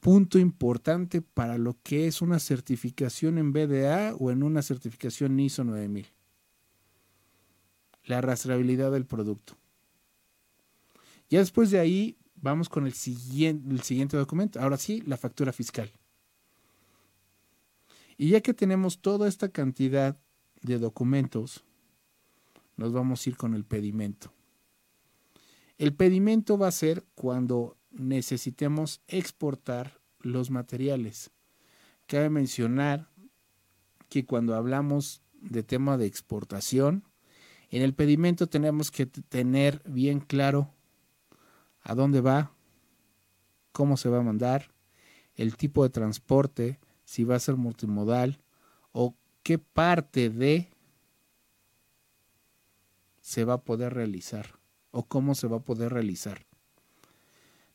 Punto 0.00 0.38
importante 0.38 1.20
para 1.20 1.58
lo 1.58 1.76
que 1.82 2.06
es 2.06 2.22
una 2.22 2.38
certificación 2.38 3.36
en 3.36 3.52
BDA 3.52 4.14
o 4.18 4.30
en 4.30 4.42
una 4.42 4.62
certificación 4.62 5.38
ISO 5.38 5.62
9000. 5.62 6.06
La 8.04 8.22
rastreabilidad 8.22 8.90
del 8.90 9.04
producto. 9.04 9.58
Ya 11.28 11.38
después 11.38 11.70
de 11.70 11.78
ahí 11.78 12.16
vamos 12.34 12.70
con 12.70 12.86
el 12.86 12.94
siguiente, 12.94 13.70
el 13.70 13.82
siguiente 13.82 14.16
documento. 14.16 14.58
Ahora 14.60 14.78
sí, 14.78 15.02
la 15.02 15.18
factura 15.18 15.52
fiscal. 15.52 15.92
Y 18.16 18.30
ya 18.30 18.40
que 18.40 18.54
tenemos 18.54 19.00
toda 19.00 19.28
esta 19.28 19.50
cantidad 19.50 20.18
de 20.62 20.78
documentos, 20.78 21.64
nos 22.76 22.92
vamos 22.92 23.24
a 23.24 23.30
ir 23.30 23.36
con 23.36 23.54
el 23.54 23.64
pedimento. 23.64 24.32
El 25.78 25.94
pedimento 25.94 26.58
va 26.58 26.68
a 26.68 26.72
ser 26.72 27.04
cuando 27.14 27.76
necesitemos 27.90 29.00
exportar 29.08 30.00
los 30.20 30.50
materiales. 30.50 31.30
Cabe 32.06 32.30
mencionar 32.30 33.08
que 34.08 34.26
cuando 34.26 34.54
hablamos 34.54 35.22
de 35.40 35.62
tema 35.62 35.96
de 35.96 36.06
exportación, 36.06 37.04
en 37.70 37.82
el 37.82 37.94
pedimento 37.94 38.48
tenemos 38.48 38.90
que 38.90 39.06
tener 39.06 39.82
bien 39.86 40.20
claro 40.20 40.74
a 41.82 41.94
dónde 41.94 42.20
va, 42.20 42.52
cómo 43.72 43.96
se 43.96 44.08
va 44.08 44.18
a 44.18 44.22
mandar, 44.22 44.72
el 45.34 45.56
tipo 45.56 45.84
de 45.84 45.90
transporte, 45.90 46.80
si 47.04 47.24
va 47.24 47.36
a 47.36 47.40
ser 47.40 47.56
multimodal 47.56 48.42
o 48.92 49.16
qué 49.42 49.58
parte 49.58 50.30
de 50.30 50.68
se 53.20 53.44
va 53.44 53.54
a 53.54 53.64
poder 53.64 53.94
realizar 53.94 54.58
o 54.90 55.06
cómo 55.06 55.34
se 55.34 55.46
va 55.46 55.58
a 55.58 55.64
poder 55.64 55.92
realizar. 55.92 56.49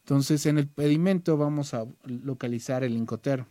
Entonces, 0.06 0.46
en 0.46 0.60
el 0.60 0.68
pedimento 0.68 1.36
vamos 1.36 1.74
a 1.74 1.88
localizar 2.04 2.84
el 2.84 2.96
Incoterm. 2.96 3.48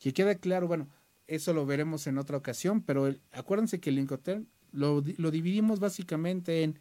Que 0.00 0.14
queda 0.14 0.34
claro, 0.36 0.66
bueno, 0.66 0.88
eso 1.26 1.52
lo 1.52 1.66
veremos 1.66 2.06
en 2.06 2.16
otra 2.16 2.38
ocasión, 2.38 2.80
pero 2.80 3.14
acuérdense 3.30 3.78
que 3.78 3.90
el 3.90 3.98
Incoterm 3.98 4.46
lo, 4.72 5.04
lo 5.18 5.30
dividimos 5.30 5.78
básicamente 5.78 6.62
en 6.62 6.78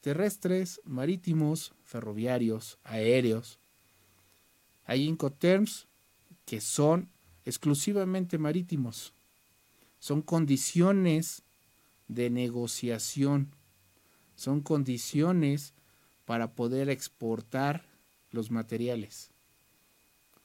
terrestres, 0.00 0.80
marítimos, 0.82 1.72
ferroviarios, 1.84 2.80
aéreos. 2.82 3.60
Hay 4.86 5.04
Incoterms 5.04 5.86
que 6.46 6.60
son 6.60 7.08
exclusivamente 7.44 8.38
marítimos. 8.38 9.12
Son 10.00 10.20
condiciones 10.20 11.44
de 12.08 12.28
negociación. 12.30 13.52
Son 14.34 14.62
condiciones 14.62 15.74
para 16.24 16.56
poder 16.56 16.90
exportar 16.90 17.84
los 18.30 18.50
materiales. 18.50 19.30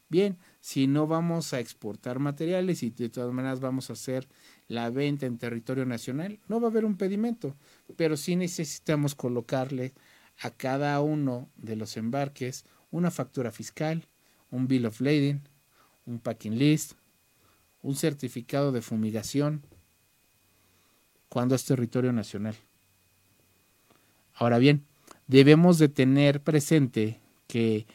Bien, 0.10 0.38
si 0.60 0.88
no 0.88 1.08
vamos 1.08 1.54
a 1.54 1.62
exportar 1.62 2.20
materiales 2.20 2.84
y 2.84 2.90
de 2.90 3.08
todas 3.08 3.34
maneras 3.34 3.62
vamos 3.62 3.90
a 3.90 3.94
hacer 3.94 4.28
la 4.68 4.90
venta 4.90 5.26
en 5.26 5.38
territorio 5.38 5.86
nacional, 5.86 6.40
no 6.50 6.60
va 6.60 6.68
a 6.68 6.72
haber 6.72 6.84
un 6.84 6.98
pedimento, 6.98 7.56
pero 7.96 8.18
sí 8.18 8.36
necesitamos 8.36 9.16
colocarle 9.16 9.94
a 10.42 10.50
cada 10.52 11.00
uno 11.00 11.50
de 11.56 11.78
los 11.78 11.96
embarques 11.96 12.66
una 12.92 13.10
factura 13.10 13.52
fiscal, 13.52 14.06
un 14.50 14.68
bill 14.68 14.88
of 14.88 15.00
lading, 15.00 15.42
un 16.06 16.20
packing 16.20 16.58
list, 16.58 16.94
un 17.82 17.96
certificado 17.96 18.74
de 18.74 18.82
fumigación 18.82 19.64
cuando 21.30 21.56
es 21.56 21.64
territorio 21.64 22.12
nacional. 22.12 22.56
Ahora 24.34 24.58
bien, 24.58 24.86
debemos 25.28 25.78
de 25.78 25.88
tener 25.88 26.42
presente 26.44 27.22
que 27.52 27.86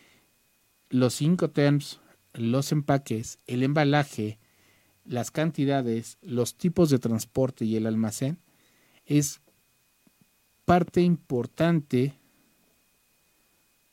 los 0.90 1.14
cinco 1.14 1.49
terms, 1.49 1.99
los 2.35 2.73
empaques, 2.73 3.38
el 3.47 3.62
embalaje, 3.62 4.38
las 5.07 5.31
cantidades, 5.31 6.19
los 6.21 6.59
tipos 6.59 6.90
de 6.90 6.99
transporte 6.99 7.64
y 7.64 7.75
el 7.75 7.87
almacén 7.87 8.37
es 9.07 9.40
parte 10.66 11.01
importante 11.01 12.12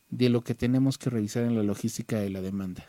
de 0.10 0.28
lo 0.28 0.42
que 0.42 0.54
tenemos 0.54 0.98
que 0.98 1.10
revisar 1.10 1.44
en 1.44 1.56
la 1.56 1.64
logística 1.64 2.20
de 2.20 2.30
la 2.30 2.42
demanda. 2.42 2.86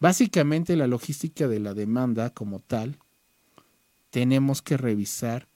Básicamente 0.00 0.76
la 0.76 0.86
logística 0.86 1.46
de 1.46 1.60
la 1.60 1.74
demanda 1.74 2.30
como 2.30 2.60
tal, 2.60 2.96
tenemos 4.08 4.62
que 4.62 4.78
revisar 4.78 5.46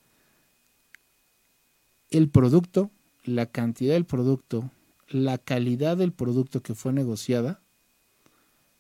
el 2.10 2.28
producto, 2.28 2.90
la 3.24 3.46
cantidad 3.46 3.94
del 3.94 4.04
producto, 4.04 4.70
la 5.10 5.38
calidad 5.38 5.96
del 5.96 6.12
producto 6.12 6.62
que 6.62 6.74
fue 6.74 6.92
negociada, 6.92 7.60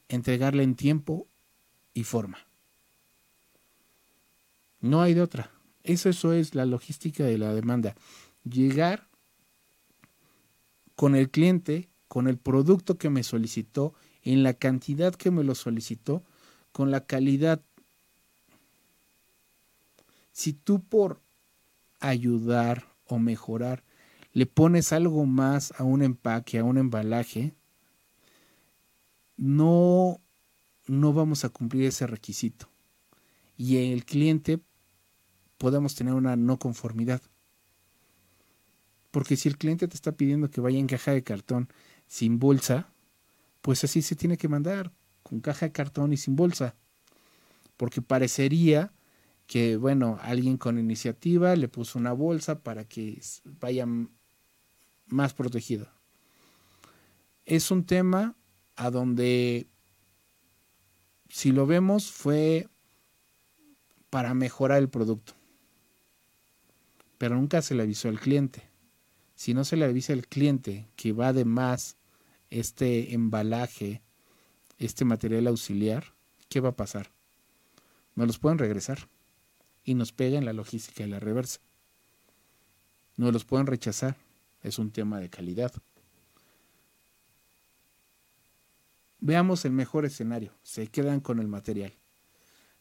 entregarla 0.08 0.62
en 0.62 0.76
tiempo 0.76 1.26
y 1.92 2.04
forma. 2.04 2.38
No 4.80 5.02
hay 5.02 5.12
de 5.14 5.22
otra. 5.22 5.50
Eso, 5.82 6.08
eso 6.08 6.32
es 6.32 6.54
la 6.54 6.66
logística 6.66 7.24
de 7.24 7.36
la 7.36 7.52
demanda. 7.52 7.96
Llegar 8.44 9.08
con 10.94 11.16
el 11.16 11.30
cliente, 11.30 11.88
con 12.08 12.28
el 12.28 12.38
producto 12.38 12.96
que 12.96 13.10
me 13.10 13.22
solicitó, 13.22 13.94
en 14.22 14.42
la 14.42 14.54
cantidad 14.54 15.14
que 15.14 15.30
me 15.30 15.44
lo 15.44 15.54
solicitó, 15.54 16.22
con 16.72 16.90
la 16.90 17.06
calidad. 17.06 17.60
Si 20.32 20.52
tú 20.52 20.82
por 20.82 21.20
ayudar 21.98 22.86
o 23.06 23.18
mejorar 23.18 23.82
le 24.32 24.46
pones 24.46 24.92
algo 24.92 25.26
más 25.26 25.72
a 25.78 25.84
un 25.84 26.02
empaque, 26.02 26.58
a 26.58 26.64
un 26.64 26.78
embalaje, 26.78 27.54
no, 29.36 30.20
no 30.86 31.12
vamos 31.12 31.44
a 31.44 31.48
cumplir 31.48 31.84
ese 31.84 32.06
requisito. 32.06 32.68
Y 33.56 33.92
el 33.92 34.04
cliente 34.04 34.60
podemos 35.58 35.94
tener 35.94 36.14
una 36.14 36.36
no 36.36 36.58
conformidad. 36.58 37.22
Porque 39.10 39.36
si 39.36 39.48
el 39.48 39.58
cliente 39.58 39.88
te 39.88 39.94
está 39.94 40.12
pidiendo 40.12 40.50
que 40.50 40.60
vaya 40.60 40.78
en 40.78 40.86
caja 40.86 41.12
de 41.12 41.22
cartón 41.24 41.68
sin 42.06 42.38
bolsa, 42.38 42.92
pues 43.60 43.84
así 43.84 44.02
se 44.02 44.16
tiene 44.16 44.36
que 44.36 44.48
mandar, 44.48 44.92
con 45.22 45.40
caja 45.40 45.66
de 45.66 45.72
cartón 45.72 46.12
y 46.12 46.16
sin 46.16 46.36
bolsa. 46.36 46.76
Porque 47.76 48.02
parecería 48.02 48.92
que, 49.46 49.76
bueno, 49.76 50.18
alguien 50.22 50.56
con 50.58 50.78
iniciativa 50.78 51.56
le 51.56 51.68
puso 51.68 51.98
una 51.98 52.12
bolsa 52.12 52.62
para 52.62 52.84
que 52.84 53.14
s- 53.18 53.40
vaya 53.44 53.82
m- 53.84 54.08
más 55.10 55.34
protegido. 55.34 55.88
Es 57.44 57.70
un 57.70 57.84
tema 57.84 58.34
a 58.76 58.90
donde, 58.90 59.68
si 61.28 61.52
lo 61.52 61.66
vemos, 61.66 62.10
fue 62.10 62.68
para 64.08 64.34
mejorar 64.34 64.78
el 64.78 64.88
producto. 64.88 65.34
Pero 67.18 67.36
nunca 67.36 67.62
se 67.62 67.74
le 67.74 67.82
avisó 67.82 68.08
al 68.08 68.18
cliente. 68.20 68.62
Si 69.34 69.54
no 69.54 69.64
se 69.64 69.76
le 69.76 69.84
avisa 69.84 70.12
al 70.12 70.26
cliente 70.26 70.88
que 70.96 71.12
va 71.12 71.32
de 71.32 71.44
más 71.44 71.96
este 72.50 73.14
embalaje, 73.14 74.02
este 74.78 75.04
material 75.04 75.46
auxiliar, 75.46 76.04
¿qué 76.48 76.60
va 76.60 76.70
a 76.70 76.76
pasar? 76.76 77.10
Nos 78.16 78.26
los 78.26 78.38
pueden 78.38 78.58
regresar 78.58 79.08
y 79.84 79.94
nos 79.94 80.12
pega 80.12 80.38
en 80.38 80.44
la 80.44 80.52
logística 80.52 81.04
de 81.04 81.08
la 81.08 81.20
reversa. 81.20 81.60
Nos 83.16 83.32
los 83.32 83.44
pueden 83.44 83.66
rechazar. 83.66 84.16
Es 84.62 84.78
un 84.78 84.90
tema 84.90 85.20
de 85.20 85.30
calidad. 85.30 85.72
Veamos 89.20 89.64
el 89.64 89.72
mejor 89.72 90.04
escenario. 90.04 90.54
Se 90.62 90.86
quedan 90.86 91.20
con 91.20 91.38
el 91.38 91.48
material. 91.48 91.92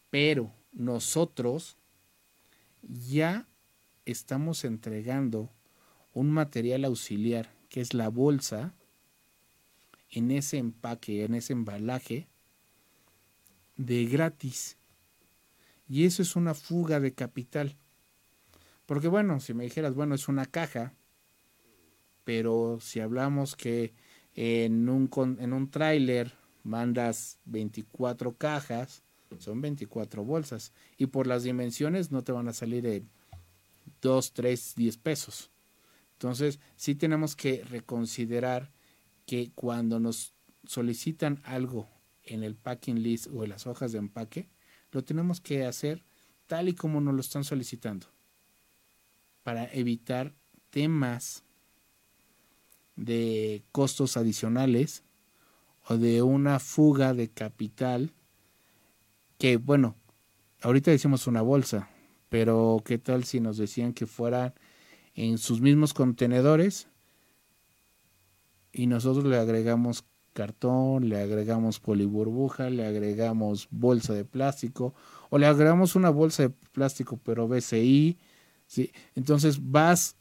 Pero 0.09 0.53
nosotros 0.71 1.77
ya 2.81 3.47
estamos 4.05 4.63
entregando 4.63 5.51
un 6.13 6.31
material 6.31 6.85
auxiliar 6.85 7.53
que 7.69 7.81
es 7.81 7.93
la 7.93 8.09
bolsa 8.09 8.73
en 10.09 10.31
ese 10.31 10.57
empaque, 10.57 11.23
en 11.23 11.35
ese 11.35 11.53
embalaje 11.53 12.27
de 13.75 14.05
gratis. 14.05 14.77
Y 15.87 16.05
eso 16.05 16.21
es 16.21 16.35
una 16.35 16.53
fuga 16.53 16.99
de 16.99 17.13
capital. 17.13 17.77
Porque 18.85 19.07
bueno, 19.07 19.39
si 19.39 19.53
me 19.53 19.65
dijeras, 19.65 19.93
bueno, 19.93 20.15
es 20.15 20.27
una 20.27 20.45
caja, 20.45 20.93
pero 22.29 22.77
si 22.79 22.99
hablamos 22.99 23.55
que 23.55 23.91
en 24.35 24.87
un, 24.87 25.09
en 25.39 25.51
un 25.51 25.71
tráiler 25.71 26.31
mandas 26.61 27.39
24 27.45 28.37
cajas, 28.37 29.01
son 29.39 29.61
24 29.61 30.23
bolsas. 30.23 30.71
Y 30.95 31.07
por 31.07 31.25
las 31.25 31.41
dimensiones 31.41 32.11
no 32.11 32.23
te 32.23 32.31
van 32.31 32.47
a 32.47 32.53
salir 32.53 32.85
en 32.85 33.09
2, 34.03 34.33
3, 34.33 34.75
10 34.75 34.97
pesos. 34.97 35.49
Entonces, 36.13 36.59
sí 36.75 36.93
tenemos 36.93 37.35
que 37.35 37.63
reconsiderar 37.63 38.71
que 39.25 39.51
cuando 39.55 39.99
nos 39.99 40.35
solicitan 40.65 41.41
algo 41.43 41.89
en 42.21 42.43
el 42.43 42.53
packing 42.53 43.01
list 43.01 43.25
o 43.33 43.43
en 43.43 43.49
las 43.49 43.65
hojas 43.65 43.91
de 43.91 43.97
empaque, 43.97 44.49
lo 44.91 45.03
tenemos 45.03 45.41
que 45.41 45.65
hacer 45.65 46.03
tal 46.45 46.69
y 46.69 46.75
como 46.75 47.01
nos 47.01 47.15
lo 47.15 47.21
están 47.21 47.43
solicitando 47.43 48.05
para 49.41 49.65
evitar 49.73 50.35
temas 50.69 51.43
de 52.99 53.63
costos 53.71 54.17
adicionales 54.17 55.03
o 55.87 55.97
de 55.97 56.21
una 56.21 56.59
fuga 56.59 57.13
de 57.13 57.29
capital 57.29 58.11
que 59.37 59.55
bueno, 59.55 59.95
ahorita 60.61 60.91
decimos 60.91 61.25
una 61.25 61.41
bolsa, 61.41 61.89
pero 62.27 62.81
qué 62.83 62.97
tal 62.97 63.23
si 63.23 63.39
nos 63.39 63.57
decían 63.57 63.93
que 63.93 64.05
fueran 64.05 64.53
en 65.15 65.37
sus 65.37 65.61
mismos 65.61 65.93
contenedores 65.93 66.89
y 68.73 68.87
nosotros 68.87 69.23
le 69.25 69.37
agregamos 69.37 70.03
cartón, 70.33 71.07
le 71.07 71.21
agregamos 71.21 71.79
poliburbuja, 71.79 72.69
le 72.69 72.85
agregamos 72.85 73.69
bolsa 73.71 74.13
de 74.13 74.25
plástico 74.25 74.93
o 75.29 75.37
le 75.37 75.45
agregamos 75.45 75.95
una 75.95 76.09
bolsa 76.09 76.43
de 76.43 76.49
plástico 76.49 77.17
pero 77.23 77.47
BCI, 77.47 78.17
¿sí? 78.67 78.91
entonces 79.15 79.71
vas 79.71 80.17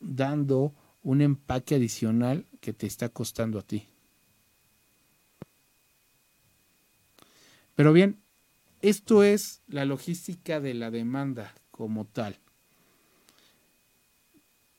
dando 0.00 0.74
un 1.04 1.20
empaque 1.20 1.76
adicional 1.76 2.46
que 2.60 2.72
te 2.72 2.86
está 2.86 3.10
costando 3.10 3.58
a 3.58 3.62
ti. 3.62 3.86
Pero 7.76 7.92
bien, 7.92 8.20
esto 8.80 9.22
es 9.22 9.62
la 9.68 9.84
logística 9.84 10.60
de 10.60 10.74
la 10.74 10.90
demanda 10.90 11.54
como 11.70 12.06
tal. 12.06 12.38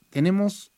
Tenemos 0.09 0.71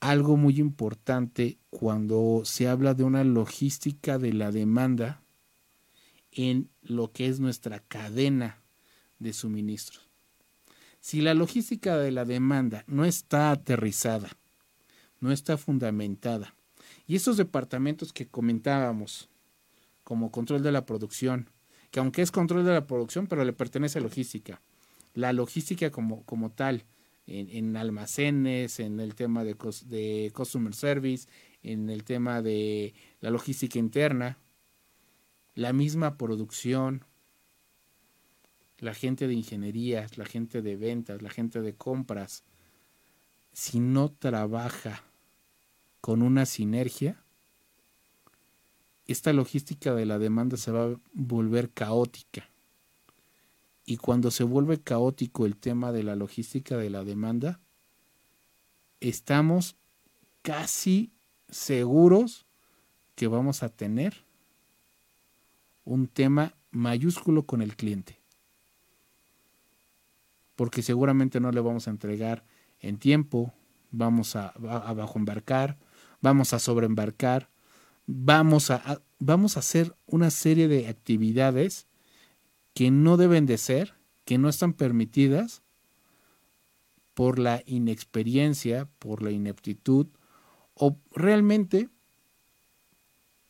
algo 0.00 0.36
muy 0.36 0.58
importante 0.58 1.58
cuando 1.68 2.42
se 2.44 2.68
habla 2.68 2.94
de 2.94 3.04
una 3.04 3.24
logística 3.24 4.18
de 4.18 4.32
la 4.32 4.52
demanda 4.52 5.22
en 6.30 6.70
lo 6.80 7.12
que 7.12 7.26
es 7.26 7.40
nuestra 7.40 7.80
cadena 7.80 8.62
de 9.18 9.32
suministros. 9.32 10.05
Si 11.06 11.20
la 11.20 11.34
logística 11.34 11.96
de 11.98 12.10
la 12.10 12.24
demanda 12.24 12.82
no 12.88 13.04
está 13.04 13.52
aterrizada, 13.52 14.28
no 15.20 15.30
está 15.30 15.56
fundamentada, 15.56 16.56
y 17.06 17.14
esos 17.14 17.36
departamentos 17.36 18.12
que 18.12 18.26
comentábamos, 18.26 19.28
como 20.02 20.32
control 20.32 20.64
de 20.64 20.72
la 20.72 20.84
producción, 20.84 21.48
que 21.92 22.00
aunque 22.00 22.22
es 22.22 22.32
control 22.32 22.64
de 22.64 22.72
la 22.72 22.88
producción, 22.88 23.28
pero 23.28 23.44
le 23.44 23.52
pertenece 23.52 24.00
a 24.00 24.02
logística, 24.02 24.60
la 25.14 25.32
logística 25.32 25.92
como, 25.92 26.24
como 26.24 26.50
tal, 26.50 26.86
en, 27.28 27.50
en 27.50 27.76
almacenes, 27.76 28.80
en 28.80 28.98
el 28.98 29.14
tema 29.14 29.44
de, 29.44 29.54
de 29.84 30.32
customer 30.34 30.74
service, 30.74 31.28
en 31.62 31.88
el 31.88 32.02
tema 32.02 32.42
de 32.42 32.94
la 33.20 33.30
logística 33.30 33.78
interna, 33.78 34.38
la 35.54 35.72
misma 35.72 36.18
producción, 36.18 37.04
la 38.78 38.94
gente 38.94 39.26
de 39.26 39.34
ingeniería, 39.34 40.06
la 40.16 40.26
gente 40.26 40.62
de 40.62 40.76
ventas, 40.76 41.22
la 41.22 41.30
gente 41.30 41.60
de 41.60 41.74
compras, 41.74 42.44
si 43.52 43.80
no 43.80 44.10
trabaja 44.10 45.02
con 46.00 46.22
una 46.22 46.46
sinergia, 46.46 47.22
esta 49.06 49.32
logística 49.32 49.94
de 49.94 50.04
la 50.04 50.18
demanda 50.18 50.56
se 50.56 50.72
va 50.72 50.84
a 50.84 50.96
volver 51.14 51.70
caótica. 51.70 52.48
Y 53.84 53.98
cuando 53.98 54.30
se 54.30 54.44
vuelve 54.44 54.80
caótico 54.80 55.46
el 55.46 55.56
tema 55.56 55.92
de 55.92 56.02
la 56.02 56.16
logística 56.16 56.76
de 56.76 56.90
la 56.90 57.04
demanda, 57.04 57.60
estamos 59.00 59.76
casi 60.42 61.12
seguros 61.48 62.46
que 63.14 63.28
vamos 63.28 63.62
a 63.62 63.68
tener 63.68 64.24
un 65.84 66.08
tema 66.08 66.54
mayúsculo 66.72 67.46
con 67.46 67.62
el 67.62 67.76
cliente. 67.76 68.25
Porque 70.56 70.82
seguramente 70.82 71.38
no 71.38 71.52
le 71.52 71.60
vamos 71.60 71.86
a 71.86 71.90
entregar 71.90 72.44
en 72.80 72.98
tiempo, 72.98 73.54
vamos 73.90 74.36
a, 74.36 74.48
a 74.48 74.92
bajo 74.92 75.18
embarcar, 75.18 75.78
vamos 76.20 76.52
a 76.52 76.58
sobreembarcar, 76.58 77.50
vamos 78.06 78.70
a, 78.70 79.02
vamos 79.18 79.56
a 79.56 79.60
hacer 79.60 79.94
una 80.06 80.30
serie 80.30 80.68
de 80.68 80.88
actividades 80.88 81.86
que 82.74 82.90
no 82.90 83.16
deben 83.16 83.46
de 83.46 83.58
ser, 83.58 83.94
que 84.24 84.38
no 84.38 84.48
están 84.48 84.72
permitidas 84.72 85.62
por 87.14 87.38
la 87.38 87.62
inexperiencia, 87.64 88.88
por 88.98 89.22
la 89.22 89.30
ineptitud 89.30 90.08
o 90.74 90.98
realmente 91.12 91.88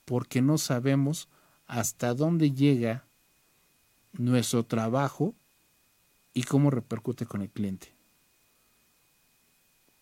porque 0.04 0.40
no 0.40 0.56
sabemos 0.56 1.28
hasta 1.66 2.14
dónde 2.14 2.52
llega 2.52 3.08
nuestro 4.12 4.64
trabajo 4.64 5.34
y 6.36 6.42
cómo 6.42 6.70
repercute 6.70 7.24
con 7.24 7.40
el 7.40 7.48
cliente. 7.48 7.96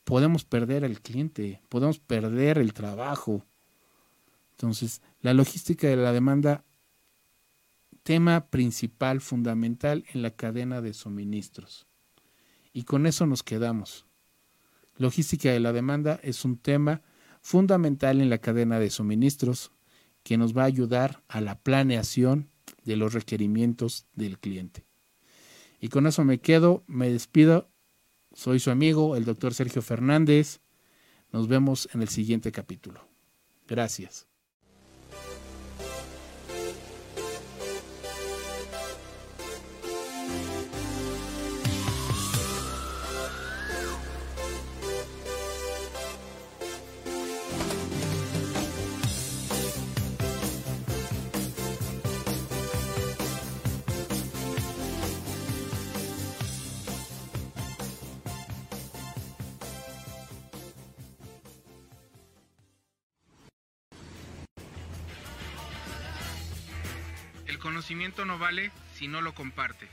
Podemos 0.03 0.44
perder 0.44 0.85
al 0.85 1.01
cliente, 1.01 1.62
podemos 1.68 2.01
perder 2.01 2.59
el 2.59 2.73
trabajo. 2.73 3.47
Entonces, 4.51 5.01
la 5.20 5.33
logística 5.33 5.87
de 5.87 5.94
la 5.94 6.11
demanda, 6.11 6.64
tema 8.03 8.49
principal, 8.49 9.20
fundamental 9.20 10.05
en 10.12 10.23
la 10.23 10.33
cadena 10.33 10.81
de 10.81 10.92
suministros. 10.92 11.87
Y 12.73 12.83
con 12.83 13.07
eso 13.07 13.27
nos 13.27 13.44
quedamos. 13.44 14.05
Logística 14.97 15.53
de 15.53 15.61
la 15.61 15.73
demanda 15.73 16.18
es 16.25 16.44
un 16.44 16.59
tema 16.59 17.03
fundamental 17.42 18.20
en 18.20 18.29
la 18.29 18.38
cadena 18.38 18.81
de 18.81 18.90
suministros 18.90 19.70
que 20.25 20.37
nos 20.37 20.53
va 20.53 20.62
a 20.62 20.66
ayudar 20.66 21.23
a 21.29 21.40
la 21.40 21.61
planeación 21.61 22.51
de 22.85 22.97
los 22.97 23.12
requerimientos 23.12 24.09
del 24.14 24.40
cliente. 24.40 24.85
Y 25.81 25.89
con 25.89 26.07
eso 26.07 26.25
me 26.25 26.39
quedo, 26.39 26.85
me 26.87 27.11
despido. 27.11 27.69
Soy 28.33 28.59
su 28.59 28.71
amigo, 28.71 29.17
el 29.17 29.25
doctor 29.25 29.55
Sergio 29.55 29.83
Fernández. 29.83 30.61
Nos 31.33 31.49
vemos 31.49 31.89
en 31.93 32.03
el 32.03 32.09
siguiente 32.09 32.53
capítulo. 32.53 33.07
Gracias. 33.67 34.27
conocimiento 67.85 68.25
no 68.25 68.38
vale 68.38 68.70
si 68.94 69.09
no 69.09 69.20
lo 69.20 69.35
compartes. 69.35 69.90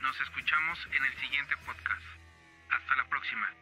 Nos 0.00 0.20
escuchamos 0.20 0.78
en 0.94 1.04
el 1.04 1.20
siguiente 1.20 1.56
podcast. 1.66 2.04
Hasta 2.70 2.94
la 2.94 3.08
próxima. 3.08 3.52